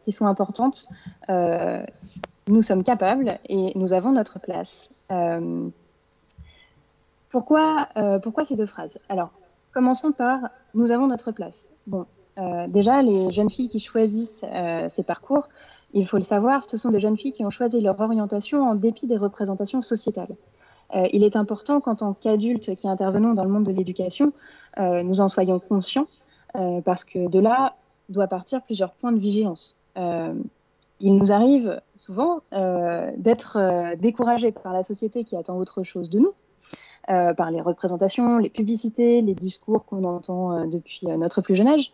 [0.00, 0.86] qui sont importantes.
[1.28, 4.90] nous sommes capables et nous avons notre place.
[7.32, 8.98] Pourquoi, euh, pourquoi ces deux phrases?
[9.08, 9.30] Alors,
[9.72, 11.70] commençons par nous avons notre place.
[11.86, 12.04] Bon,
[12.36, 15.48] euh, déjà, les jeunes filles qui choisissent euh, ces parcours,
[15.94, 18.74] il faut le savoir, ce sont des jeunes filles qui ont choisi leur orientation en
[18.74, 20.36] dépit des représentations sociétales.
[21.12, 24.32] Il est important qu'en tant qu'adultes qui intervenons dans le monde de l'éducation,
[24.78, 26.06] nous en soyons conscients,
[26.84, 27.76] parce que de là
[28.08, 29.76] doit partir plusieurs points de vigilance.
[29.96, 36.34] il nous arrive souvent d'être découragés par la société qui attend autre chose de nous,
[37.10, 41.56] euh, par les représentations, les publicités, les discours qu'on entend euh, depuis euh, notre plus
[41.56, 41.92] jeune âge,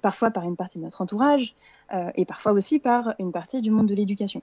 [0.00, 1.54] parfois par une partie de notre entourage
[2.14, 4.42] et parfois aussi par une partie du monde de l'éducation.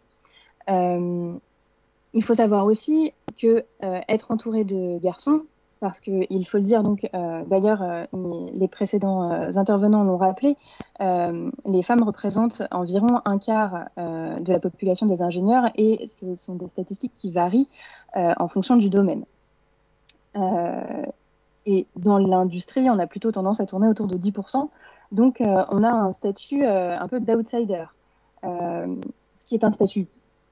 [2.13, 5.41] Il faut savoir aussi que être entouré de garçons,
[5.79, 7.09] parce qu'il faut le dire, donc
[7.47, 8.07] d'ailleurs
[8.53, 10.57] les précédents intervenants l'ont rappelé,
[10.99, 16.67] les femmes représentent environ un quart de la population des ingénieurs et ce sont des
[16.67, 17.69] statistiques qui varient
[18.13, 19.23] en fonction du domaine.
[20.35, 21.05] Euh,
[21.65, 24.69] et dans l'industrie, on a plutôt tendance à tourner autour de 10%.
[25.11, 27.85] Donc, euh, on a un statut euh, un peu d'outsider,
[28.43, 30.07] ce qui est un statut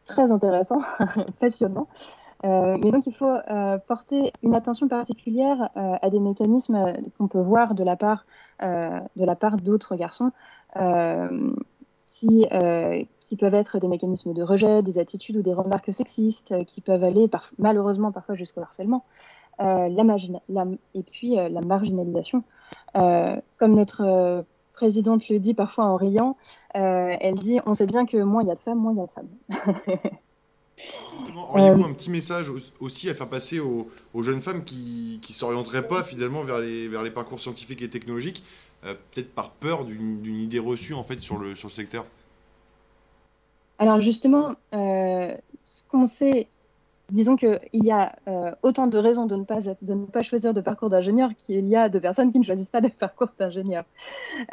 [0.10, 0.80] très intéressant,
[1.40, 1.88] passionnant.
[2.44, 3.34] mais donc, il faut
[3.88, 8.26] porter une attention particulière à des mécanismes qu'on peut voir de la part
[8.62, 10.32] de la part d'autres garçons
[12.08, 12.48] qui,
[13.20, 17.04] qui peuvent être des mécanismes de rejet, des attitudes ou des remarques sexistes, qui peuvent
[17.04, 19.06] aller malheureusement parfois jusqu'au harcèlement,
[19.60, 22.44] la et puis la marginalisation.
[22.94, 24.46] comme notre
[24.80, 26.38] présidente le dit parfois en riant,
[26.74, 29.02] elle dit on sait bien que moins il y a de femmes, moins il y
[29.02, 29.30] a de femmes.
[31.18, 32.50] Justement, auriez-vous un petit message
[32.80, 33.90] aussi à faire passer aux,
[34.22, 38.44] jeunes femmes qui ne s'orienteraient pas finalement vers les, vers les parcours scientifiques et technologiques,
[38.86, 42.06] euh, peut-être par peur d'une idée reçue en fait sur le, sur le secteur?
[43.78, 46.48] Alors justement, euh, ce qu'on sait,
[47.12, 50.54] disons qu'il y a euh, autant de raisons de ne, pas, de ne pas choisir
[50.54, 53.84] de parcours d'ingénieur qu'il y a de personnes qui ne choisissent pas de parcours d'ingénieur.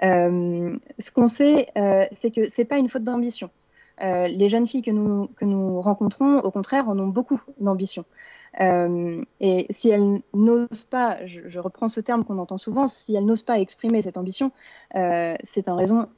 [0.03, 3.51] ce qu'on sait, c'est que ce n'est pas une faute d'ambition.
[4.03, 8.05] Euh, les jeunes filles que nous, que nous rencontrons, au contraire, en ont beaucoup d'ambition.
[8.61, 13.25] Euh, et si elles n'osent pas, je, reprends ce terme qu'on entend souvent, si elles
[13.25, 14.51] n'osent pas exprimer cette ambition,
[14.95, 16.09] euh, c'est en raison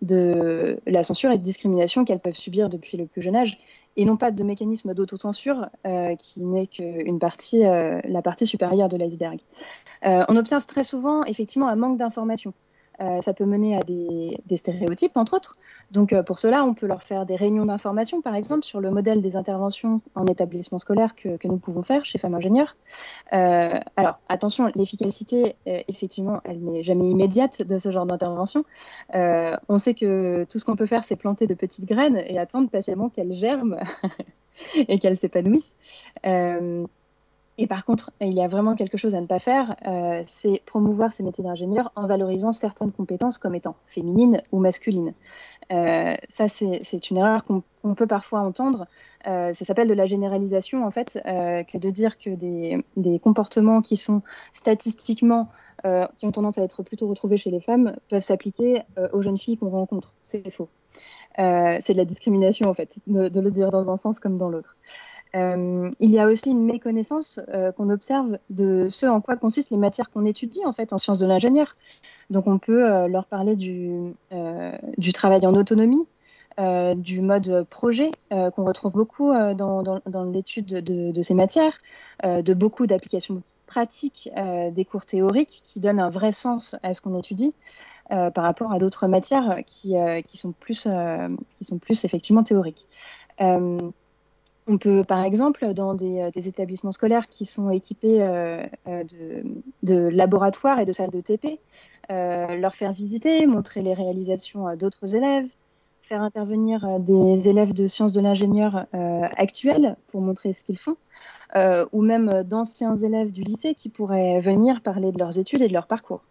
[0.00, 3.58] de la censure et de discrimination qu'elles peuvent subir depuis le plus jeune âge,
[3.96, 5.68] et non pas de mécanisme d'autocensure
[6.18, 9.40] qui n'est qu'une partie, la partie supérieure de l'iceberg.
[10.02, 12.54] on observe très souvent effectivement un manque d'information.
[13.00, 15.56] Euh, ça peut mener à des, stéréotypes, entre autres.
[15.90, 18.90] Donc, euh, pour cela, on peut leur faire des réunions d'information, par exemple, sur le
[18.90, 22.76] modèle des interventions en établissement scolaire que, nous pouvons faire chez Femmes Ingénieurs.
[23.32, 28.64] Euh, alors, attention, l'efficacité, effectivement, elle n'est jamais immédiate de ce genre d'intervention.
[29.14, 32.68] on sait que tout ce qu'on peut faire, c'est planter de petites graines et attendre
[32.68, 33.78] patiemment qu'elles germent
[34.76, 35.76] et qu'elles s'épanouissent.
[37.60, 40.62] Et par contre, il y a vraiment quelque chose à ne pas faire, euh, c'est
[40.64, 45.12] promouvoir ces métiers d'ingénieur en valorisant certaines compétences comme étant féminines ou masculines.
[45.70, 48.86] Euh, ça, c'est une erreur qu'on peut parfois entendre.
[49.26, 53.98] Euh, ça s'appelle de la généralisation, en fait, que de dire que des, comportements qui
[53.98, 54.22] sont
[54.54, 55.50] statistiquement,
[55.84, 59.58] qui ont tendance à être plutôt retrouvés chez les femmes, peuvent s'appliquer aux jeunes filles
[59.58, 60.14] qu'on rencontre.
[60.22, 60.70] C'est faux.
[61.36, 64.78] c'est de la discrimination, en fait, de, le dire dans un sens comme dans l'autre.
[65.36, 69.70] Euh, il y a aussi une méconnaissance euh, qu'on observe de ce en quoi consistent
[69.70, 71.76] les matières qu'on étudie en fait en sciences de l'ingénieur.
[72.30, 74.14] Donc on peut euh, leur parler du,
[75.14, 76.06] travail en autonomie,
[76.96, 81.78] du mode projet qu'on retrouve beaucoup dans, l'étude de, ces matières,
[82.22, 84.30] de beaucoup d'applications pratiques
[84.70, 87.54] des cours théoriques qui donnent un vrai sens à ce qu'on étudie.
[88.08, 89.96] par rapport à d'autres matières qui,
[90.34, 90.86] sont plus,
[91.54, 92.88] qui sont plus effectivement théoriques.
[94.72, 99.02] On peut, par exemple, dans des, euh, établissements scolaires qui sont équipés euh, euh,
[99.82, 101.58] de, laboratoires et de salles de TP,
[102.08, 105.48] leur faire visiter, montrer les réalisations d'autres élèves,
[106.02, 108.86] faire intervenir des élèves de sciences de l'ingénieur
[109.36, 110.96] actuels pour montrer ce qu'ils font,
[111.92, 115.72] ou même d'anciens élèves du lycée qui pourraient venir parler de leurs études et de
[115.72, 116.22] leur parcours.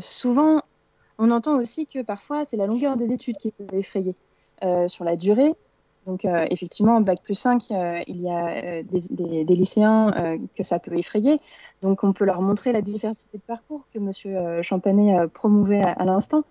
[0.00, 0.60] souvent,
[1.16, 4.14] on entend aussi que parfois c'est la longueur des études qui peut effrayer.
[4.88, 5.54] sur la durée,
[6.10, 10.64] donc euh, effectivement, en bac plus 5, euh, il y a euh, des, lycéens que
[10.64, 11.38] ça peut effrayer.
[11.82, 14.62] Donc on peut leur montrer la diversité de parcours que M.
[14.62, 16.42] Champanet promouvait à, l'instant.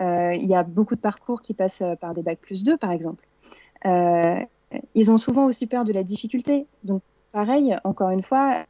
[0.00, 3.26] il y a beaucoup de parcours qui passent par des bacs plus 2, par exemple.
[4.94, 6.66] ils ont souvent aussi peur de la difficulté.
[6.84, 7.00] Donc
[7.32, 8.66] pareil, encore une fois,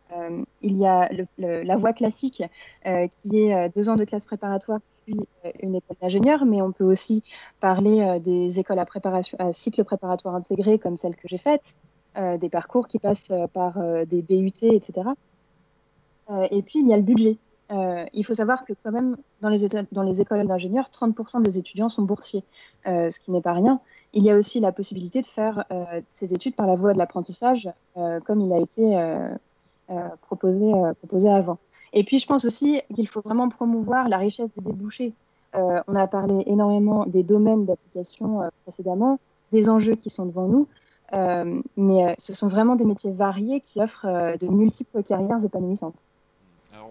[0.63, 2.45] il y a la voie classique
[2.85, 7.23] qui est deux ans de classe préparatoire euh, une école d'ingénieur, mais on peut aussi
[7.61, 11.77] parler euh, des écoles à, préparation, à cycle préparatoire intégré comme celle que j'ai faite,
[12.17, 15.11] euh, des parcours qui passent par des BUT, etc.
[16.51, 17.37] et puis, il y a le budget.
[17.71, 21.89] il faut savoir que quand même, dans les, dans les écoles d'ingénieurs, 30% des étudiants
[21.89, 22.43] sont boursiers,
[22.85, 23.81] ce qui n'est pas rien.
[24.13, 25.65] Il y a aussi la possibilité de faire
[26.11, 27.69] ces études par la voie de l'apprentissage,
[28.25, 28.97] comme il a été
[30.23, 31.59] proposé avant.
[31.93, 35.13] Et puis, je pense aussi qu'il faut vraiment promouvoir la richesse des débouchés.
[35.55, 39.19] Euh, on a parlé énormément des domaines d'application euh, précédemment,
[39.53, 40.69] des enjeux qui sont devant nous,
[41.13, 45.95] euh, mais ce sont vraiment des métiers variés qui offrent de multiples carrières épanouissantes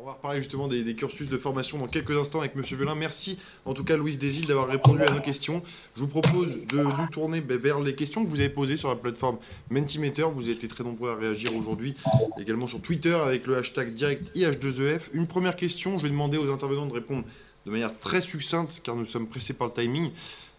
[0.06, 2.94] on va reparler justement des, cursus de formation dans quelques instants avec Monsieur Velin.
[2.94, 5.64] Merci en tout cas Louise Desil d'avoir répondu à nos questions.
[5.96, 8.90] Je vous propose de nous tourner ben, vers les questions que vous avez posées sur
[8.90, 9.40] la plateforme
[9.72, 10.28] Mentimeter.
[10.32, 11.96] Vous avez été très nombreux à réagir aujourd'hui,
[12.40, 14.96] également sur Twitter avec le hashtag direct IH2EF.
[14.96, 17.24] E Une première question, je vais demander aux intervenants de répondre
[17.66, 20.12] de manière très succincte car nous sommes pressés par le timing.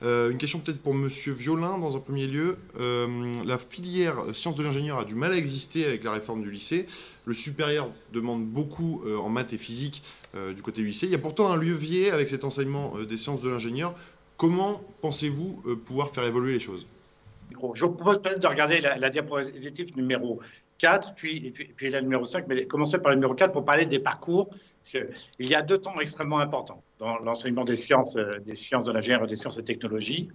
[0.02, 2.58] Euh, une question peut-être pour Monsieur Violin dans un premier lieu.
[2.78, 3.06] Euh,
[3.44, 6.86] la filière sciences de l'ingénieur a du mal à exister avec la réforme du lycée.
[7.24, 10.02] Le supérieur demande beaucoup euh, en maths et physique
[10.54, 11.06] du côté du lycée.
[11.06, 13.94] Il y a pourtant un levier avec cet enseignement des sciences de l'ingénieur.
[14.36, 16.86] Comment pensez-vous pouvoir faire évoluer les choses?
[17.72, 20.40] Je vous propose peut-être de regarder la, diapositive numéro
[20.76, 24.50] 4, puis, la numéro 5, mais commencer par le numéro 4 pour parler des parcours
[25.38, 28.92] il y a deux temps extrêmement importants dans l'enseignement des sciences, euh, des sciences de
[28.92, 30.28] l'ingénieur des sciences et technologies.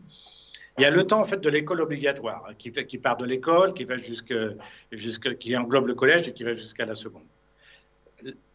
[0.77, 3.25] Il y a le temps en fait de l'école obligatoire qui, fait, qui part de
[3.25, 4.33] l'école, qui va jusque,
[4.91, 7.23] jusque, qui englobe le collège et qui va jusqu'à la seconde.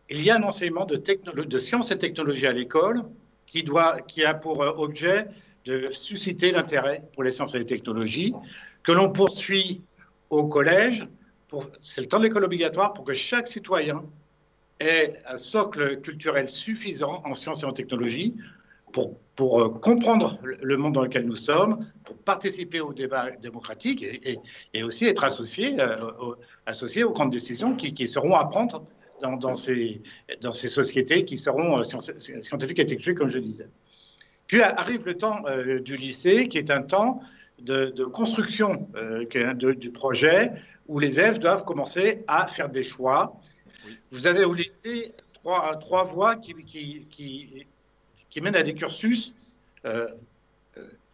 [0.09, 3.03] Il y a un enseignement de, de sciences et technologies à l'école
[3.47, 5.27] qui, doit, qui a pour objet
[5.67, 8.33] de susciter l'intérêt pour les sciences et les technologies,
[8.83, 9.83] que l'on poursuit
[10.31, 11.03] au collège.
[11.81, 14.05] C'est le temps de l'école obligatoire pour que chaque citoyen
[14.81, 18.35] ait un socle culturel suffisant en sciences et en technologie
[19.37, 24.03] pour, euh, comprendre le monde dans lequel nous sommes, pour participer au débat démocratique
[24.73, 25.97] et, aussi être associé, euh,
[26.65, 28.87] associé aux grandes décisions qui, seront à prendre
[29.21, 30.01] dans, ces,
[30.41, 33.69] dans ces sociétés qui seront euh, scientifiques et technologiques, comme je disais.
[34.47, 35.43] Puis arrive le temps
[35.85, 37.21] du lycée, qui est un temps
[37.59, 38.89] de, construction
[39.35, 40.53] du projet,
[40.87, 43.41] où les élèves doivent commencer à faire des choix.
[44.11, 47.67] Vous avez au lycée trois, voies qui, qui, qui,
[48.31, 49.35] qui, mènent à des cursus
[49.85, 50.09] euh,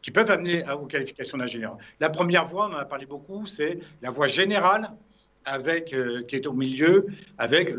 [0.00, 1.76] qui peuvent amener aux qualifications d'ingénieur.
[2.00, 4.90] La première voie, on en a parlé beaucoup, c'est la voie générale,
[5.44, 5.94] avec,
[6.28, 7.06] qui est au milieu,
[7.38, 7.74] avec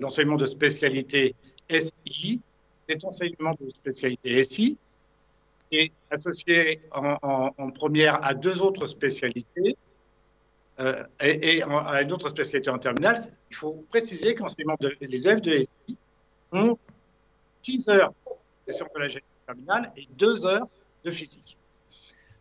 [0.00, 1.34] l'enseignement de spécialité
[1.70, 2.40] SI,
[2.88, 4.76] cet enseignement de spécialité SI
[5.72, 9.76] est associé en, première à deux autres spécialités
[10.80, 13.22] euh, et, à une autre spécialité en terminale.
[13.50, 14.42] Il faut préciser que
[15.00, 15.96] les élèves de SI
[16.52, 16.76] ont
[17.62, 18.12] 6 heures
[18.66, 20.66] de de la terminale et 2 heures
[21.04, 21.56] de physique.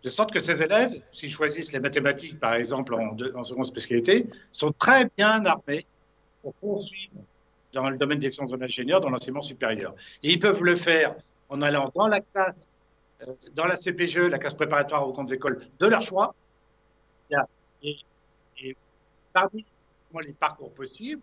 [0.03, 4.71] De sorte que ces élèves, s'ils choisissent les mathématiques, par exemple, en, seconde spécialité, sont
[4.71, 5.85] très bien armés
[6.41, 7.13] pour poursuivre
[7.71, 9.95] dans le domaine des sciences de l'ingénieur, dans l'enseignement supérieur.
[10.23, 11.15] Et ils peuvent le faire
[11.49, 12.67] en allant dans la classe,
[13.21, 16.35] euh, dans la CPGE, la classe préparatoire aux grandes écoles de leur choix.
[17.81, 17.97] Et
[19.33, 19.65] parmi
[20.21, 21.21] les parcours possibles,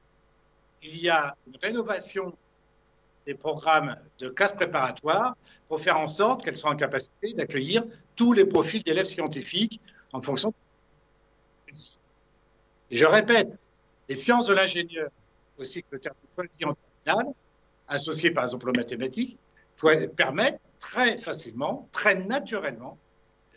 [0.82, 2.36] il y a une rénovation
[3.26, 5.36] des programmes de classe préparatoire
[5.68, 7.84] pour faire en sorte qu'elles soient en capacité d'accueillir
[8.16, 9.80] tous les profils d'élèves scientifiques
[10.12, 10.52] en fonction.
[12.90, 13.48] Et je répète,
[14.08, 15.10] les sciences de l'ingénieur
[15.58, 17.32] aussi que le terme en terminale,
[17.86, 19.38] associé par exemple aux mathématiques,
[20.16, 22.98] permettre très facilement, très naturellement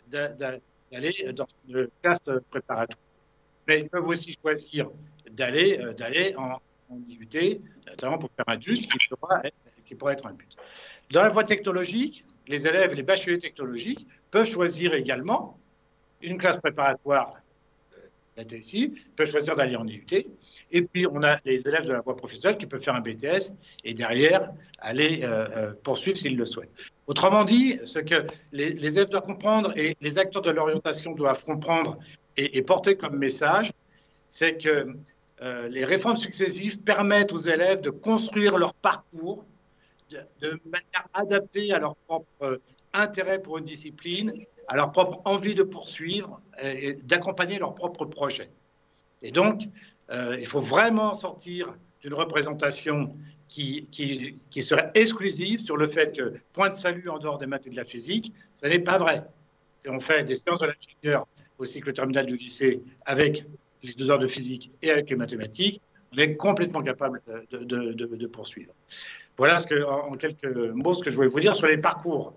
[0.08, 2.98] d'aller dans une classe préparatoire.
[3.66, 4.90] Mais ils peuvent aussi choisir
[5.30, 6.60] d'aller euh, d'aller en,
[6.90, 8.82] en, IUT, notamment pour faire un DUS
[9.84, 10.56] qui, pourrait être un but.
[11.10, 15.58] Dans la voie technologique, les élèves, les bacheliers technologiques peuvent choisir également
[16.22, 17.34] une classe préparatoire
[18.36, 20.06] la TSI, peuvent choisir d'aller en IUT.
[20.72, 23.54] Et puis, on a les élèves de la voie professionnelle qui peuvent faire un BTS
[23.84, 26.72] et derrière aller euh, euh, poursuivre s'ils le souhaitent.
[27.06, 31.98] Autrement dit, ce que les, élèves doivent comprendre et les acteurs de l'orientation doivent comprendre
[32.36, 33.72] et, porter comme message,
[34.28, 34.88] c'est que
[35.42, 39.44] euh, les réformes successives permettent aux élèves de construire leur parcours
[40.10, 42.60] de, manière adaptée à leur propre
[42.92, 44.32] intérêt pour une discipline
[44.68, 48.48] à leur propre envie de poursuivre et d'accompagner leur propre projet.
[49.22, 49.62] Et donc,
[50.10, 53.16] euh, il faut vraiment sortir d'une représentation
[53.48, 57.66] qui, qui, serait exclusive sur le fait que point de salut en dehors des maths
[57.66, 59.24] et de la physique, ce n'est pas vrai.
[59.82, 61.26] Si on fait des sciences de l'ingénieur
[61.64, 63.44] au cycle terminal du lycée avec
[63.82, 65.80] les deux heures de physique et avec les mathématiques,
[66.12, 68.72] on est complètement capable de poursuivre.
[69.36, 72.34] Voilà ce que, en quelques mots ce que je voulais vous dire sur les parcours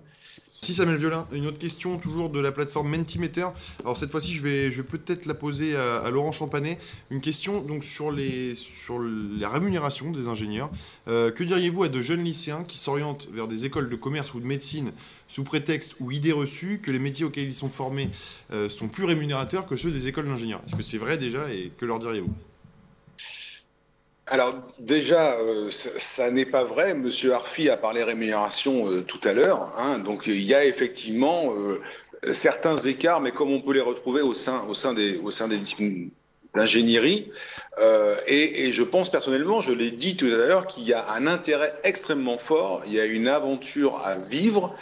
[0.61, 3.47] si Samuel Violin, une autre question toujours de la plateforme Mentimeter.
[3.83, 6.79] Alors cette fois-ci, je vais, je vais peut-être la poser à, Laurent Champanet.
[7.11, 10.69] Une question donc sur les sur la rémunération des ingénieurs.
[11.07, 14.39] Euh, que diriez-vous à de jeunes lycéens qui s'orientent vers des écoles de commerce ou
[14.39, 14.91] de médecine
[15.27, 18.09] sous prétexte ou idée reçue que les métiers auxquels ils sont formés
[18.53, 21.71] euh, sont plus rémunérateurs que ceux des écoles d'ingénieurs Est-ce que c'est vrai déjà et
[21.77, 22.33] que leur diriez-vous?
[24.25, 26.93] Alors déjà, euh, ça, n'est pas vrai.
[26.93, 29.73] Monsieur Arfi a parlé rémunération euh, tout à l'heure.
[29.77, 29.99] Hein.
[29.99, 31.53] donc il y a effectivement
[32.31, 35.57] certains écarts, mais comme on peut les retrouver au sein, des, au sein des
[36.55, 37.31] d'ingénierie.
[38.25, 41.27] Et, et, je pense personnellement, je l'ai dit tout à l'heure, qu'il y a un
[41.27, 42.81] intérêt extrêmement fort.
[42.87, 44.75] Il y a une aventure à vivre.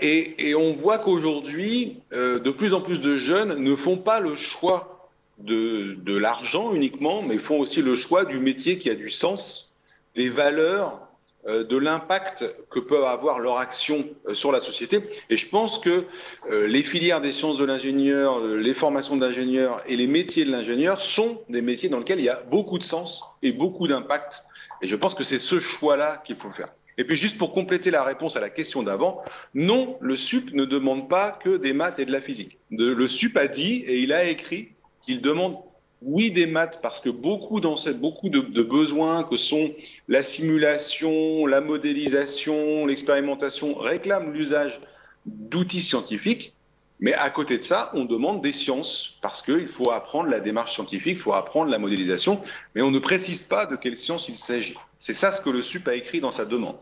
[0.00, 4.36] Et, et, on voit qu'aujourd'hui, de plus en plus de jeunes ne font pas le
[4.36, 4.94] choix
[5.38, 9.70] de, l'argent uniquement, mais font aussi le choix du métier qui a du sens,
[10.14, 11.03] des valeurs, euh,
[11.46, 15.00] de l'impact que peut avoir leur action euh, sur la société.
[15.28, 16.06] Et je pense que
[16.50, 21.00] euh, les filières des sciences de l'ingénieur, les formations d'ingénieurs et les métiers de l'ingénieur
[21.00, 24.44] sont des métiers dans lesquels il y a beaucoup de sens et beaucoup d'impact.
[24.80, 26.68] Et je pense que c'est ce choix-là qu'il faut faire.
[26.96, 29.22] Et puis juste pour compléter la réponse à la question d'avant,
[29.52, 32.58] non, le SUP ne demande pas que des maths et de la physique.
[32.70, 34.68] le SUP a dit et il a écrit
[35.04, 35.56] qu'il demande
[36.04, 39.72] oui des maths parce que beaucoup dans cette, beaucoup de, besoins que sont
[40.08, 44.80] la simulation, la modélisation, l'expérimentation réclament l'usage
[45.26, 46.52] d'outils scientifiques,
[47.00, 50.74] Mais à côté de ça, on demande des sciences, parce qu'il faut apprendre la démarche
[50.74, 52.40] scientifique, il faut apprendre la modélisation,
[52.74, 54.76] mais on ne précise pas de quelle science il s'agit.
[54.98, 56.78] C'est ça ce que le SUP a écrit dans sa demande.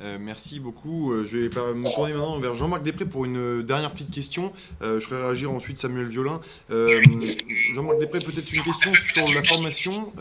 [0.00, 1.12] Euh, merci beaucoup.
[1.12, 4.52] Euh, je vais me tourner maintenant vers Jean-Marc Després pour une euh, dernière petite question.
[4.80, 6.40] je ferai réagir ensuite Samuel Violin.
[6.70, 10.12] Jean-Marc Després, peut-être une question sur la formation.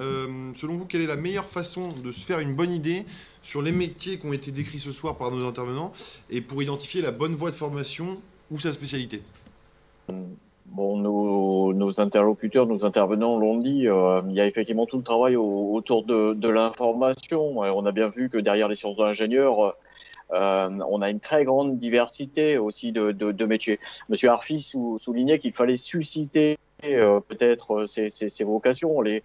[0.56, 3.06] selon vous, quelle est la meilleure façon de se faire une bonne idée
[3.44, 5.94] sur les métiers qui ont été décrits ce soir par nos intervenants
[6.30, 9.22] et pour identifier la bonne voie de formation ou sa spécialité?
[10.68, 15.36] Bon, nos, interlocuteurs, nos intervenants l'ont dit, euh, il y a effectivement tout le travail
[15.36, 17.60] autour de, l'information.
[17.60, 19.76] On a bien vu que derrière les sciences de l'ingénieur,
[20.34, 23.80] euh, on a une très grande diversité aussi de, métiers.
[24.10, 24.60] Monsieur Arfi
[24.98, 29.02] soulignait qu'il fallait susciter euh, peut-être ces, vocations.
[29.02, 29.24] Les,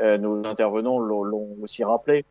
[0.00, 2.24] nos intervenants l'ont aussi rappelé.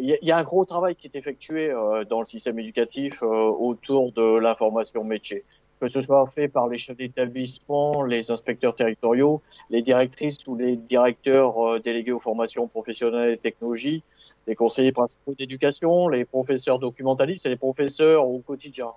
[0.00, 1.74] Il y, a un gros travail qui est effectué
[2.08, 5.44] dans le système éducatif autour de l'information métier
[5.80, 10.76] que ce soit fait par les chefs d'établissement, les inspecteurs territoriaux, les directrices ou les
[10.76, 14.02] directeurs euh, délégués aux formations professionnelles et technologies,
[14.46, 18.90] les conseillers principaux d'éducation, les professeurs documentalistes et les professeurs au quotidien.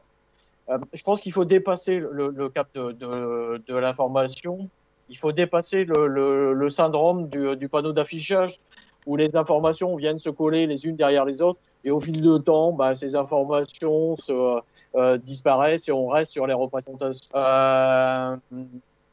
[0.69, 4.69] Euh, je pense qu'il faut dépasser le, cap de, de, l'information,
[5.09, 8.59] il faut dépasser le, syndrome du panneau d'affichage
[9.05, 12.43] où les informations viennent se coller les unes derrière les autres et au fil du
[12.43, 14.59] temps, bah, ces informations se,
[14.95, 17.29] euh, disparaissent et on reste sur les représentations.
[17.35, 18.35] Euh,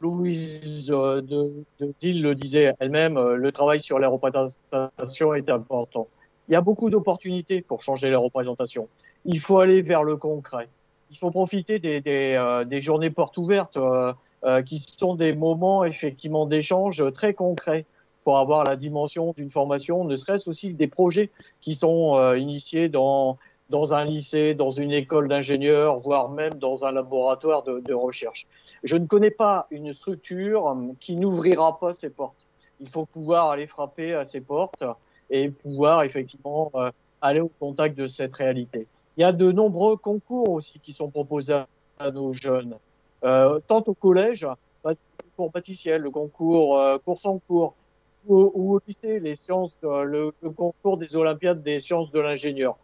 [0.01, 5.49] Louise euh, de, de Dille le disait elle-même, euh, le travail sur les représentations est
[5.51, 6.07] important.
[6.49, 8.89] Il y a beaucoup d'opportunités pour changer les représentations.
[9.25, 10.69] Il faut aller vers le concret.
[11.11, 13.79] Il faut profiter des, des, des journées portes ouvertes
[14.45, 17.87] euh, qui sont des moments effectivement d'échange très concrets
[18.25, 23.39] pour avoir la dimension d'une formation, ne serait-ce aussi des projets qui sont initiés dans
[23.71, 28.47] dans un lycée, dans une école d'ingénieurs, voire même dans un laboratoire de, de, recherche.
[28.83, 32.47] Je ne connais pas une structure qui n'ouvrira pas ses portes.
[32.81, 34.85] Il faut pouvoir aller frapper à ses portes
[35.31, 36.91] et pouvoir effectivement euh,
[37.21, 38.87] aller au contact de cette réalité.
[39.17, 41.63] Il y a de nombreux concours aussi qui sont proposés
[41.99, 42.77] à nos jeunes,
[43.25, 44.47] euh, tant au collège,
[45.37, 47.75] concours pâtissier, le concours euh, course en cours,
[48.29, 52.77] ou, ou, au lycée, les sciences, euh, le, concours des Olympiades des sciences de l'ingénieur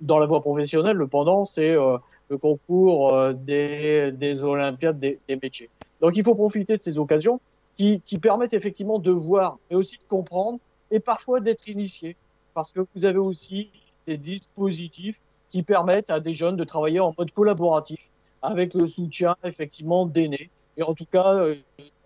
[0.00, 1.98] dans la voie professionnelle, le pendant, c'est euh,
[2.28, 5.68] le concours euh, des, des, Olympiades des, métiers.
[6.00, 7.40] Donc il faut profiter de ces occasions
[7.76, 10.58] qui, permettent effectivement de voir, mais aussi de comprendre,
[10.90, 12.14] et parfois d'être initié,
[12.52, 13.70] parce que vous avez aussi
[14.06, 15.18] des dispositifs
[15.50, 18.00] qui permettent à des jeunes de travailler en mode collaboratif,
[18.42, 21.38] avec le soutien effectivement d'aînés, et en tout cas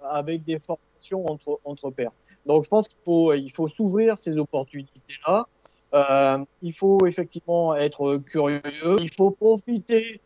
[0.05, 2.13] avec des formations entre, entre pairs.
[2.47, 5.47] Donc je pense qu'il faut, il faut s'ouvrir ces opportunités-là,
[5.95, 8.61] euh, il faut effectivement être curieux.
[9.01, 10.21] Il faut profiter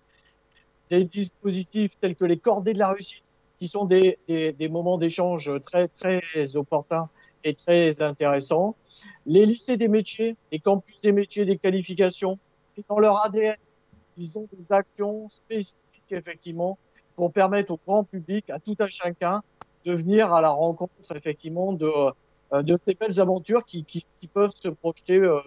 [0.91, 3.23] des dispositifs tels que les cordées de la réussite,
[3.61, 7.09] qui sont des, des, des moments d'échange très, très opportuns
[7.45, 8.75] et très intéressants.
[9.27, 12.39] Les lycées des métiers, les campus des métiers, des qualifications,
[12.75, 13.57] c'est dans leur ADN.
[14.16, 16.79] Ils ont des actions spécifiques, effectivement,
[17.14, 19.43] pour permettre au grand public, à tout un chacun,
[19.85, 21.91] de venir à la rencontre, effectivement, de,
[22.53, 25.41] euh, de ces belles aventures qui, qui, qui peuvent se projeter euh,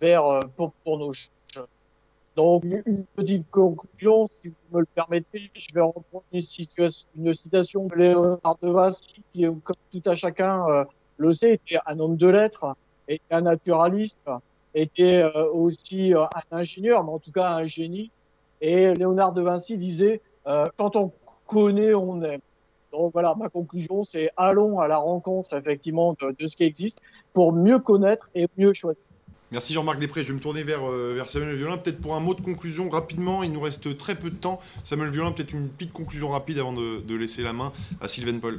[0.00, 1.30] vers euh, pour, pour nos jeunes.
[2.34, 7.32] Donc, une petite conclusion, si vous me le permettez, je vais reprendre une, situation, une
[7.32, 10.66] citation de Léonard de Vinci, qui, comme tout à chacun
[11.16, 12.76] le sait, était un homme de lettres,
[13.08, 14.20] était un naturaliste,
[14.74, 16.28] était aussi un
[16.58, 18.10] ingénieur, mais en tout cas un génie.
[18.60, 21.12] Et Léonard de Vinci disait, quand on
[21.46, 22.42] connaît, on aime.
[22.92, 26.98] Donc voilà, ma conclusion, c'est allons à la rencontre effectivement de, ce qui existe
[27.32, 29.02] pour mieux connaître et mieux choisir.
[29.52, 30.22] Merci Jean-Marc Després.
[30.22, 31.78] Je vais me tourner vers, euh, vers Samuel Violin.
[31.78, 34.60] Peut-être pour un mot de conclusion rapidement, il nous reste très peu de temps.
[34.82, 38.38] Samuel Violin, peut-être une petite conclusion rapide avant de, de laisser la main à Sylvain
[38.38, 38.58] Paul.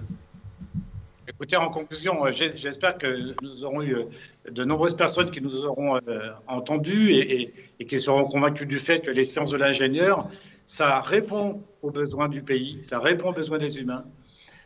[1.28, 4.06] Écoutez, en conclusion, euh, j'espère que nous aurons eu euh,
[4.50, 6.00] de nombreuses personnes qui nous auront
[6.48, 10.30] entendus et, et, et, qui seront convaincus du fait que les sciences de l'ingénieur,
[10.68, 14.04] ça répond aux besoins du pays, ça répond aux besoins des humains,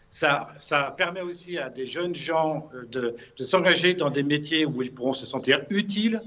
[0.09, 4.81] ça, ça, permet aussi à des jeunes gens euh, de, s'engager dans des métiers où
[4.81, 6.21] ils pourront se sentir utiles,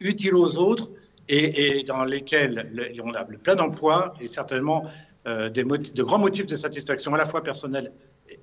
[0.00, 0.90] utiles aux autres
[1.28, 2.70] et, dans lesquels
[3.02, 4.84] on a plein d'emplois et certainement
[5.26, 7.92] euh, de grands motifs de satisfaction à la fois personnelle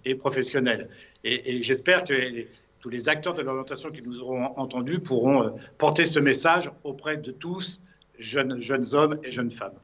[0.05, 0.89] et, professionnelle.
[1.23, 2.13] Et, j'espère que
[2.79, 7.17] tous les acteurs de l'orientation qui nous auront entendus pourront euh, porter ce message auprès
[7.17, 7.81] de tous,
[8.17, 9.77] jeunes, jeunes hommes et jeunes femmes.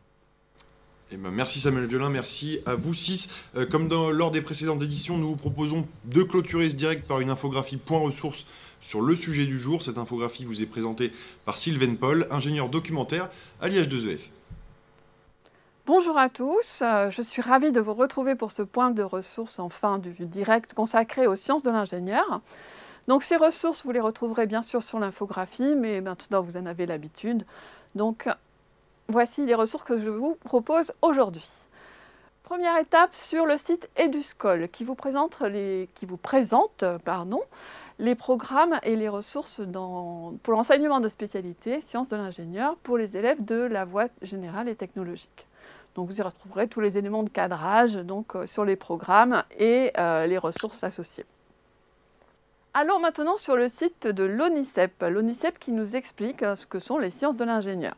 [1.15, 3.29] Eh ben, merci Samuel Violin, merci à vous six.
[3.55, 7.19] Euh, comme dans, lors des précédentes éditions, nous vous proposons de clôturer ce direct par
[7.19, 8.47] une infographie point ressources
[8.81, 9.83] sur le sujet du jour.
[9.83, 11.13] Cette infographie vous est présentée
[11.45, 13.29] par Sylvain Paul, ingénieur documentaire
[13.61, 14.31] à l'IH2EF.
[15.85, 19.59] Bonjour à tous, euh, je suis ravie de vous retrouver pour ce point de ressources
[19.59, 22.41] en fin du direct consacré aux sciences de l'ingénieur.
[23.07, 26.87] Donc ces ressources, vous les retrouverez bien sûr sur l'infographie, mais maintenant vous en avez
[26.87, 27.45] l'habitude.
[27.93, 28.27] Donc
[29.13, 31.47] voici les ressources que je vous propose aujourd'hui.
[32.41, 36.07] Première étape sur le site Eduscol qui vous présente les, qui
[37.99, 39.61] les programmes et les ressources
[40.41, 44.75] pour l'enseignement de spécialité sciences de l'ingénieur pour les élèves de la voie générale et
[44.75, 45.45] technologique.
[45.95, 50.25] Vous y retrouverez tous les éléments de cadrage donc, euh, sur les programmes et euh,
[50.25, 51.25] les ressources associées.
[52.73, 56.97] Allons maintenant sur le site de l'ONICEP, l'ONICEP qui nous explique euh, ce que sont
[56.97, 57.93] les sciences de l'ingénieur.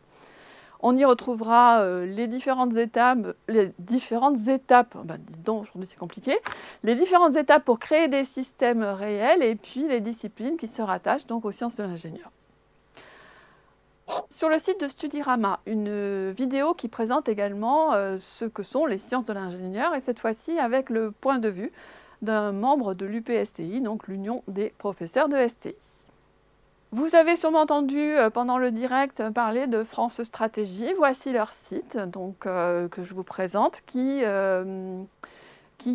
[0.87, 4.95] On y retrouvera les différentes étapes, les différentes étapes,
[5.97, 6.37] compliqué,
[6.83, 11.25] les différentes étapes pour créer des systèmes réels et puis les disciplines qui se rattachent
[11.25, 12.29] donc aux sciences de l'ingénieur.
[14.29, 18.99] Sur le site de Studirama, une vidéo qui présente également euh, ce que sont les
[18.99, 21.71] sciences de l'ingénieur, et cette fois-ci avec le point de vue
[22.21, 25.94] d'un membre de l'UPSTI, donc l'Union des professeurs de STI.
[26.95, 30.93] Vous avez sûrement entendu euh, pendant le direct parler de France Stratégie.
[30.93, 34.23] Voici leur site donc, euh, que je vous présente qui,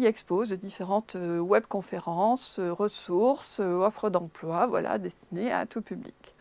[0.04, 6.34] expose différentes webconférences, ressources, offres d'emploi voilà, destinées à tout public.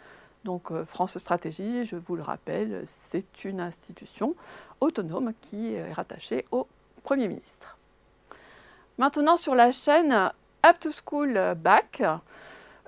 [0.44, 4.34] Donc euh, France Stratégie, je vous le rappelle, c'est une institution
[4.82, 6.68] autonome qui est rattachée au
[7.04, 7.78] Premier ministre.
[8.98, 10.12] Maintenant sur la chaîne
[10.66, 12.04] Up to School Bac,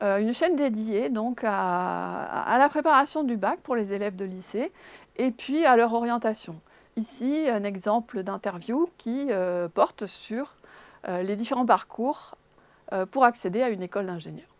[0.01, 4.71] euh, une chaîne dédiée donc à, la préparation du bac pour les élèves de lycée
[5.17, 6.59] et puis à leur orientation.
[6.97, 10.55] Ici, un exemple d'interview qui euh, porte sur
[11.07, 12.35] les différents parcours
[13.09, 14.51] pour accéder à une école d'ingénieur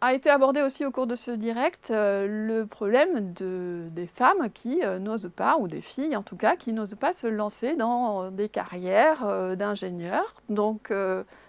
[0.00, 4.80] a été abordé aussi au cours de ce direct euh, le problème des femmes qui
[4.84, 8.30] euh, n'osent pas, ou des filles en tout cas, qui n'osent pas se lancer dans
[8.30, 10.34] des carrières euh, d'ingénieurs.
[10.48, 10.92] Donc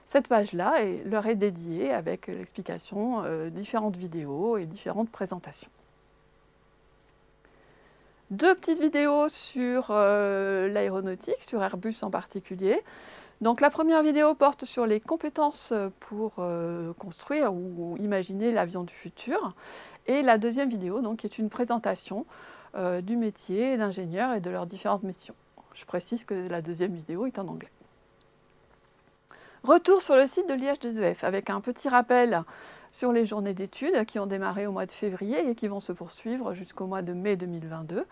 [0.07, 0.73] cette page-là
[1.05, 5.69] leur est dédiée avec l'explication, différentes vidéos et différentes présentations.
[8.31, 12.81] Deux petites vidéos sur l'aéronautique, sur Airbus en particulier.
[13.39, 18.93] Donc la première vidéo porte sur les compétences pour euh, construire ou imaginer l'avion du
[18.93, 19.49] futur.
[20.07, 22.25] Et la deuxième vidéo donc, est une présentation
[22.75, 25.35] euh, du métier d'ingénieur et de leurs différentes missions.
[25.75, 27.69] Je précise que la deuxième vidéo est en anglais.
[29.63, 32.43] Retour sur le site de l'IH2EF avec un petit rappel
[32.91, 35.91] sur les journées d'études qui ont démarré au mois de février et qui vont se
[35.91, 38.05] poursuivre jusqu'au mois de mai 2022.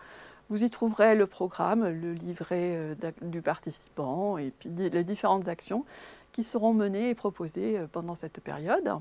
[0.50, 5.84] Vous y trouverez le programme, le livret euh, du participant et puis les différentes actions
[6.32, 8.94] qui seront menées et proposées euh, pendant cette période.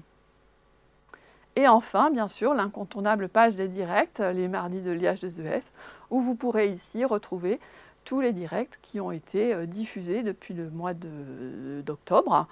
[1.55, 5.61] Et enfin, bien sûr, l'incontournable page des directs, les mardis de l'IH2EF,
[6.09, 7.59] où vous pourrez ici retrouver
[8.06, 12.47] tous les directs qui ont été euh, diffusés depuis le mois d'octobre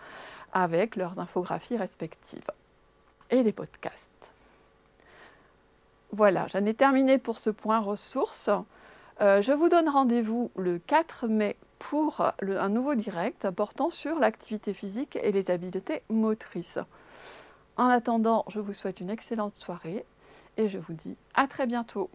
[0.52, 2.50] avec leurs infographies respectives
[3.30, 4.32] et les podcasts.
[6.12, 8.50] Voilà, j'en ai terminé pour ce point ressources.
[9.22, 14.74] Euh, je vous donne rendez-vous le 4 mai pour un nouveau direct portant sur l'activité
[14.74, 16.80] physique et les habiletés motrices.
[17.78, 20.06] En attendant, je vous souhaite une excellente soirée
[20.58, 22.10] et je vous dis à très bientôt.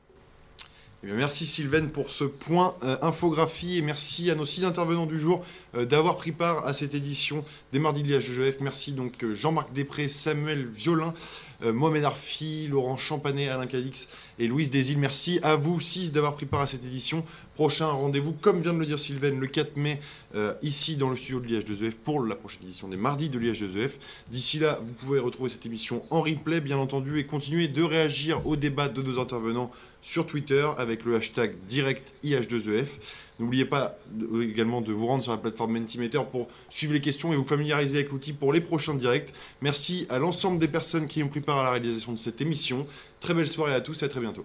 [1.05, 5.17] Eh merci Sylvaine pour ce point euh, infographie et merci à nos six intervenants du
[5.17, 5.45] jour
[5.77, 8.59] euh, d'avoir pris part à cette édition des Mardis de l'IHGF.
[8.61, 14.71] Merci donc Jean-Marc Després, Samuel Violin, euh, Mohamed Arfi, Laurent Champanet, Alain Calix et Louise
[14.71, 14.97] Desilles.
[14.97, 17.25] Merci à vous six d'avoir pris part à cette édition.
[17.55, 20.01] Prochain rendez-vous, comme vient de le dire Sylvain, le 4 mai,
[20.37, 23.91] euh, ici dans le studio de l'IH2EF pour la prochaine édition des mardis de l'IH2EF.
[24.31, 28.47] D'ici là, vous pouvez retrouver cette émission en replay, bien entendu, et continuer de réagir
[28.47, 32.87] au débat de nos intervenants sur Twitter avec le hashtag direct IH2EF.
[33.39, 33.97] N'oubliez pas
[34.43, 37.99] également de vous rendre sur la plateforme Mentimeter pour suivre les questions et vous familiariser
[37.99, 39.33] avec l'outil pour les prochains directs.
[39.61, 42.87] Merci à l'ensemble des personnes qui ont pris part à la réalisation de cette émission.
[43.21, 44.45] Très belle soirée à tous et à très bientôt.